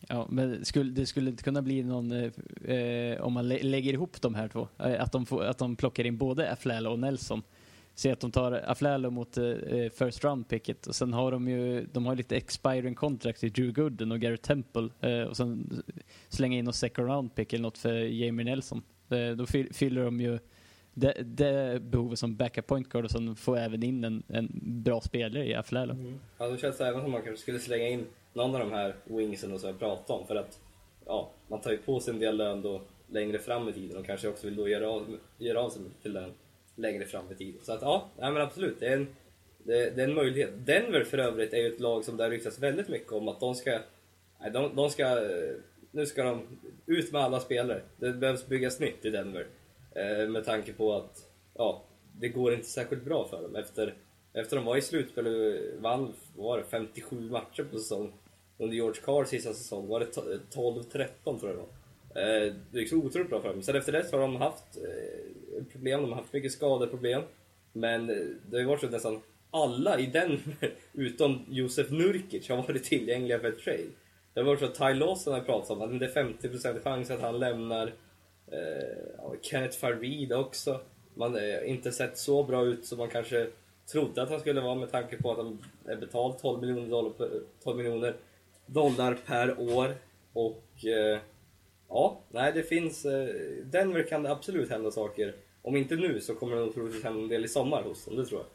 Ja, 0.08 0.27
men 0.29 0.65
skulle, 0.65 0.91
det 0.91 1.05
skulle 1.05 1.29
inte 1.29 1.43
kunna 1.43 1.62
bli 1.62 1.84
någon, 1.84 2.12
eh, 2.12 2.75
eh 2.75 3.21
om 3.21 3.34
man 3.34 3.47
lä 3.47 3.63
lägger 3.63 3.93
ihop 3.93 4.21
de 4.21 4.36
här 4.36 4.47
två, 4.47 4.67
eh, 4.79 5.01
att, 5.03 5.12
de 5.12 5.25
får, 5.25 5.43
att 5.43 5.58
de 5.58 5.75
plockar 5.75 6.05
in 6.05 6.17
både 6.17 6.51
Aflalo 6.51 6.91
och 6.91 6.99
Nelson. 6.99 7.43
Se 7.95 8.12
att 8.12 8.19
de 8.19 8.31
tar 8.31 8.51
Aflalo 8.51 9.10
mot 9.10 9.38
eh, 9.38 9.45
eh, 9.45 9.89
first 9.89 10.23
round 10.23 10.47
picket 10.47 10.88
och 10.88 10.95
sen 10.95 11.13
har 11.13 11.31
de 11.31 11.47
ju, 11.47 11.86
de 11.86 12.05
har 12.05 12.15
lite 12.15 12.36
expiring 12.36 12.95
contracts 12.95 13.43
i 13.43 13.49
Drew 13.49 13.71
Gooden 13.71 14.12
och 14.12 14.19
Garrett 14.19 14.41
Temple 14.41 14.89
eh, 15.01 15.21
och 15.21 15.38
sen 15.38 15.84
slänga 16.29 16.58
in 16.58 16.65
något 16.65 16.75
second 16.75 17.08
round 17.08 17.36
pick 17.36 17.53
eller 17.53 17.62
något 17.62 17.77
för 17.77 17.93
Jamie 17.93 18.45
Nelson. 18.45 18.84
då 19.38 19.45
fyller 19.73 20.05
de 20.05 20.21
ju 20.21 20.39
det, 20.93 21.13
det 21.23 21.81
behovet 21.81 22.19
som 22.19 22.36
backup 22.36 22.67
point 22.67 22.89
guard 22.89 23.05
och 23.05 23.12
sen 23.12 23.36
få 23.36 23.55
även 23.55 23.84
in 23.84 24.03
en, 24.03 24.23
en 24.27 24.49
bra 24.84 25.01
spelare 25.01 25.47
i 25.47 25.53
Aflalo. 25.53 25.93
Mm. 25.93 26.19
Ja, 26.38 26.47
det 26.47 26.58
känns 26.58 26.81
även 26.81 27.01
som 27.01 27.12
man 27.12 27.21
kanske 27.21 27.41
skulle 27.41 27.60
slänga 27.60 27.88
in 27.88 28.05
någon 28.34 28.55
av 28.55 28.60
de 28.60 28.71
här 28.71 28.95
wingsen 29.05 29.53
och 29.53 29.60
så 29.60 29.67
jag 29.67 29.79
pratade 29.79 30.19
om 30.19 30.27
för 30.27 30.36
att 30.36 30.60
ja, 31.05 31.29
man 31.47 31.62
tar 31.62 31.71
ju 31.71 31.77
på 31.77 31.99
sig 31.99 32.13
en 32.13 32.19
del 32.19 32.38
lön 32.38 32.62
då 32.62 32.81
längre 33.08 33.39
fram 33.39 33.69
i 33.69 33.73
tiden 33.73 33.97
och 33.97 34.05
kanske 34.05 34.27
också 34.27 34.47
vill 34.47 34.55
då 34.55 34.69
göra 34.69 34.89
av, 34.89 35.17
göra 35.38 35.62
av 35.62 35.69
sig 35.69 35.81
till 36.01 36.13
lön 36.13 36.31
längre 36.76 37.06
fram 37.06 37.32
i 37.32 37.36
tiden. 37.36 37.62
Så 37.64 37.74
att 37.74 37.82
ja, 37.82 38.10
nej, 38.20 38.32
men 38.32 38.42
absolut, 38.42 38.80
det 38.80 38.88
är, 38.88 38.94
en, 38.94 39.08
det, 39.58 39.90
det, 39.90 40.02
är 40.02 40.08
en 40.08 40.16
möjlighet. 40.16 40.50
Denver 40.66 41.04
för 41.04 41.18
övrigt 41.18 41.54
är 41.54 41.58
ju 41.58 41.74
ett 41.74 41.80
lag 41.80 42.06
som 42.06 42.18
det 42.18 42.24
har 42.24 42.30
ryktats 42.30 42.60
väldigt 42.60 42.88
mycket 42.88 43.12
om 43.12 43.28
att 43.28 43.40
de 43.40 43.56
ska, 43.56 43.80
nej, 44.42 44.52
de, 44.52 44.76
de 44.76 44.90
ska, 44.90 45.20
nu 45.92 46.06
ska 46.06 46.24
de 46.24 46.60
ut 46.86 47.12
med 47.12 47.22
alla 47.22 47.40
spelare. 47.40 47.82
Det 47.98 48.14
behövs 48.14 48.48
byggas 48.48 48.80
nytt 48.80 49.06
i 49.06 49.10
Denver. 49.10 49.48
Eh, 49.96 50.30
med 50.30 50.46
tanke 50.46 50.74
på 50.74 50.94
att 50.94 51.30
ja, 51.54 51.84
det 52.20 52.30
går 52.30 52.54
inte 52.54 52.68
särskilt 52.68 53.04
bra 53.04 53.28
för 53.28 53.42
dem. 53.42 53.56
Efter, 53.56 53.94
efter 54.34 54.56
de 54.56 54.66
var 54.66 54.78
i 54.78 54.82
slutspel 54.82 55.28
och 55.28 55.82
vann 55.82 56.14
var 56.36 56.58
det 56.58 56.64
57 56.64 57.30
matcher 57.30 57.64
på 57.64 57.78
säsong 57.78 58.14
under 58.58 58.76
George 58.76 59.02
Carls 59.02 59.30
sista 59.30 59.54
säsong 59.54 59.88
var 59.88 60.00
det 60.00 60.06
12-13 60.06 61.08
tror 61.24 61.40
jag 61.42 61.50
det 61.50 61.56
var. 61.56 61.68
Eh, 62.15 62.21
det 62.21 62.54
gick 62.71 62.73
liksom 62.73 63.01
så 63.01 63.08
otroligt 63.08 63.30
bra 63.30 63.41
för 63.41 63.49
dem. 63.49 63.62
Sen 63.62 63.75
efter 63.75 63.91
det 63.91 64.12
har 64.12 64.19
de 64.19 64.36
haft 64.36 64.78
eh, 64.78 65.63
problem, 65.71 66.01
de 66.01 66.10
har 66.10 66.17
haft 66.17 66.34
mycket 66.34 66.51
skadeproblem. 66.51 67.23
Men 67.73 68.10
eh, 68.10 68.15
det 68.49 68.56
har 68.56 68.62
ju 68.62 68.65
varit 68.65 68.80
så 68.80 68.86
att 68.86 68.91
nästan 68.91 69.21
alla 69.51 69.99
i 69.99 70.06
den, 70.06 70.39
utom 70.93 71.45
Josef 71.49 71.89
Nurkic, 71.91 72.49
har 72.49 72.58
varit 72.58 72.84
tillgängliga 72.84 73.39
för 73.39 73.47
ett 73.47 73.60
trade. 73.60 73.89
Det 74.34 74.39
har 74.39 74.47
varit 74.47 74.60
så 74.60 74.65
att 74.65 74.75
Ty 74.75 74.99
Lawson 74.99 75.34
har 75.34 75.41
pratat 75.41 75.69
om 75.69 75.82
att 75.82 75.99
det 75.99 76.06
är 76.06 76.23
50% 76.23 76.84
chans 76.84 77.12
att 77.12 77.21
han 77.21 77.39
lämnar 77.39 77.93
Eh, 78.51 79.39
Kenneth 79.41 79.78
Farid 79.78 80.34
också. 80.34 80.80
Man 81.13 81.36
eh, 81.36 81.41
har 81.41 81.63
inte 81.63 81.91
sett 81.91 82.17
så 82.17 82.43
bra 82.43 82.65
ut 82.65 82.86
som 82.86 82.97
man 82.97 83.10
kanske 83.10 83.47
trodde 83.91 84.23
att 84.23 84.30
han 84.30 84.39
skulle 84.39 84.62
vara 84.62 84.75
med 84.75 84.91
tanke 84.91 85.17
på 85.17 85.32
att 85.32 85.38
han 85.38 85.65
är 85.86 85.95
betald 85.95 86.38
12 86.38 86.62
miljoner 86.62 86.89
dollar, 86.89 87.13
12 87.63 87.78
miljoner 87.78 88.15
dollar 88.65 89.17
per 89.25 89.60
år. 89.60 89.95
Och 90.34 90.86
eh, 90.86 91.19
ja, 91.89 92.21
nej 92.30 92.52
det 92.54 92.63
finns... 92.63 93.06
Eh, 93.06 93.28
Denver 93.65 94.04
kan 94.04 94.24
det 94.24 94.32
absolut 94.32 94.69
hända 94.69 94.91
saker. 94.91 95.36
Om 95.62 95.76
inte 95.76 95.95
nu 95.95 96.21
så 96.21 96.36
kommer 96.36 96.56
det 96.56 96.62
nog 96.62 96.74
troligtvis 96.74 97.04
hända 97.04 97.21
en 97.21 97.28
del 97.28 97.45
i 97.45 97.48
sommar 97.48 97.84
hos 97.84 98.06
dem, 98.06 98.15
det 98.15 98.26
tror 98.26 98.39
jag. 98.39 98.50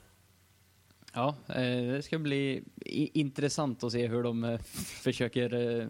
Ja, 1.14 1.36
det 1.54 2.02
ska 2.02 2.18
bli 2.18 2.62
intressant 3.14 3.84
att 3.84 3.92
se 3.92 4.06
hur 4.06 4.22
de 4.22 4.58
försöker 5.02 5.88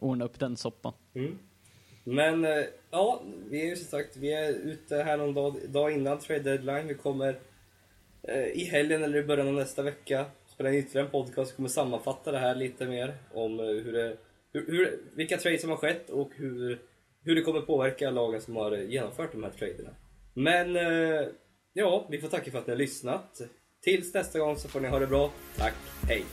ordna 0.00 0.24
upp 0.24 0.38
den 0.38 0.56
soppan. 0.56 0.92
Mm. 1.14 1.38
Men 2.04 2.44
eh, 2.44 2.64
ja, 2.90 3.22
vi 3.50 3.62
är 3.62 3.66
ju 3.66 3.76
som 3.76 3.86
sagt, 3.86 4.16
vi 4.16 4.32
är 4.32 4.52
ute 4.52 4.96
här 4.96 5.16
någon 5.16 5.34
dag, 5.34 5.56
dag 5.68 5.92
innan 5.92 6.18
trade 6.18 6.42
deadline. 6.42 6.88
Vi 6.88 6.94
kommer 6.94 7.38
eh, 8.22 8.46
i 8.46 8.64
helgen 8.64 9.02
eller 9.02 9.18
i 9.18 9.22
början 9.22 9.48
av 9.48 9.54
nästa 9.54 9.82
vecka 9.82 10.26
spela 10.46 10.70
in 10.70 10.78
ytterligare 10.78 11.06
en 11.06 11.12
podcast 11.12 11.50
som 11.50 11.56
kommer 11.56 11.68
sammanfatta 11.68 12.32
det 12.32 12.38
här 12.38 12.54
lite 12.54 12.86
mer 12.86 13.14
om 13.34 13.60
eh, 13.60 13.66
hur 13.66 13.92
det, 13.92 14.16
hur, 14.52 14.66
hur, 14.66 15.00
vilka 15.16 15.36
trades 15.36 15.60
som 15.60 15.70
har 15.70 15.76
skett 15.76 16.10
och 16.10 16.30
hur, 16.34 16.82
hur 17.24 17.34
det 17.34 17.42
kommer 17.42 17.60
påverka 17.60 18.10
lagen 18.10 18.40
som 18.40 18.56
har 18.56 18.76
genomfört 18.76 19.32
de 19.32 19.42
här 19.42 19.50
traderna. 19.50 19.90
Men 20.34 20.76
eh, 20.76 21.28
ja, 21.72 22.08
vi 22.10 22.20
får 22.20 22.28
tacka 22.28 22.50
för 22.50 22.58
att 22.58 22.66
ni 22.66 22.72
har 22.72 22.78
lyssnat. 22.78 23.40
Tills 23.82 24.14
nästa 24.14 24.38
gång 24.38 24.56
så 24.56 24.68
får 24.68 24.80
ni 24.80 24.88
ha 24.88 24.98
det 24.98 25.06
bra. 25.06 25.32
Tack, 25.56 25.74
hej! 26.08 26.24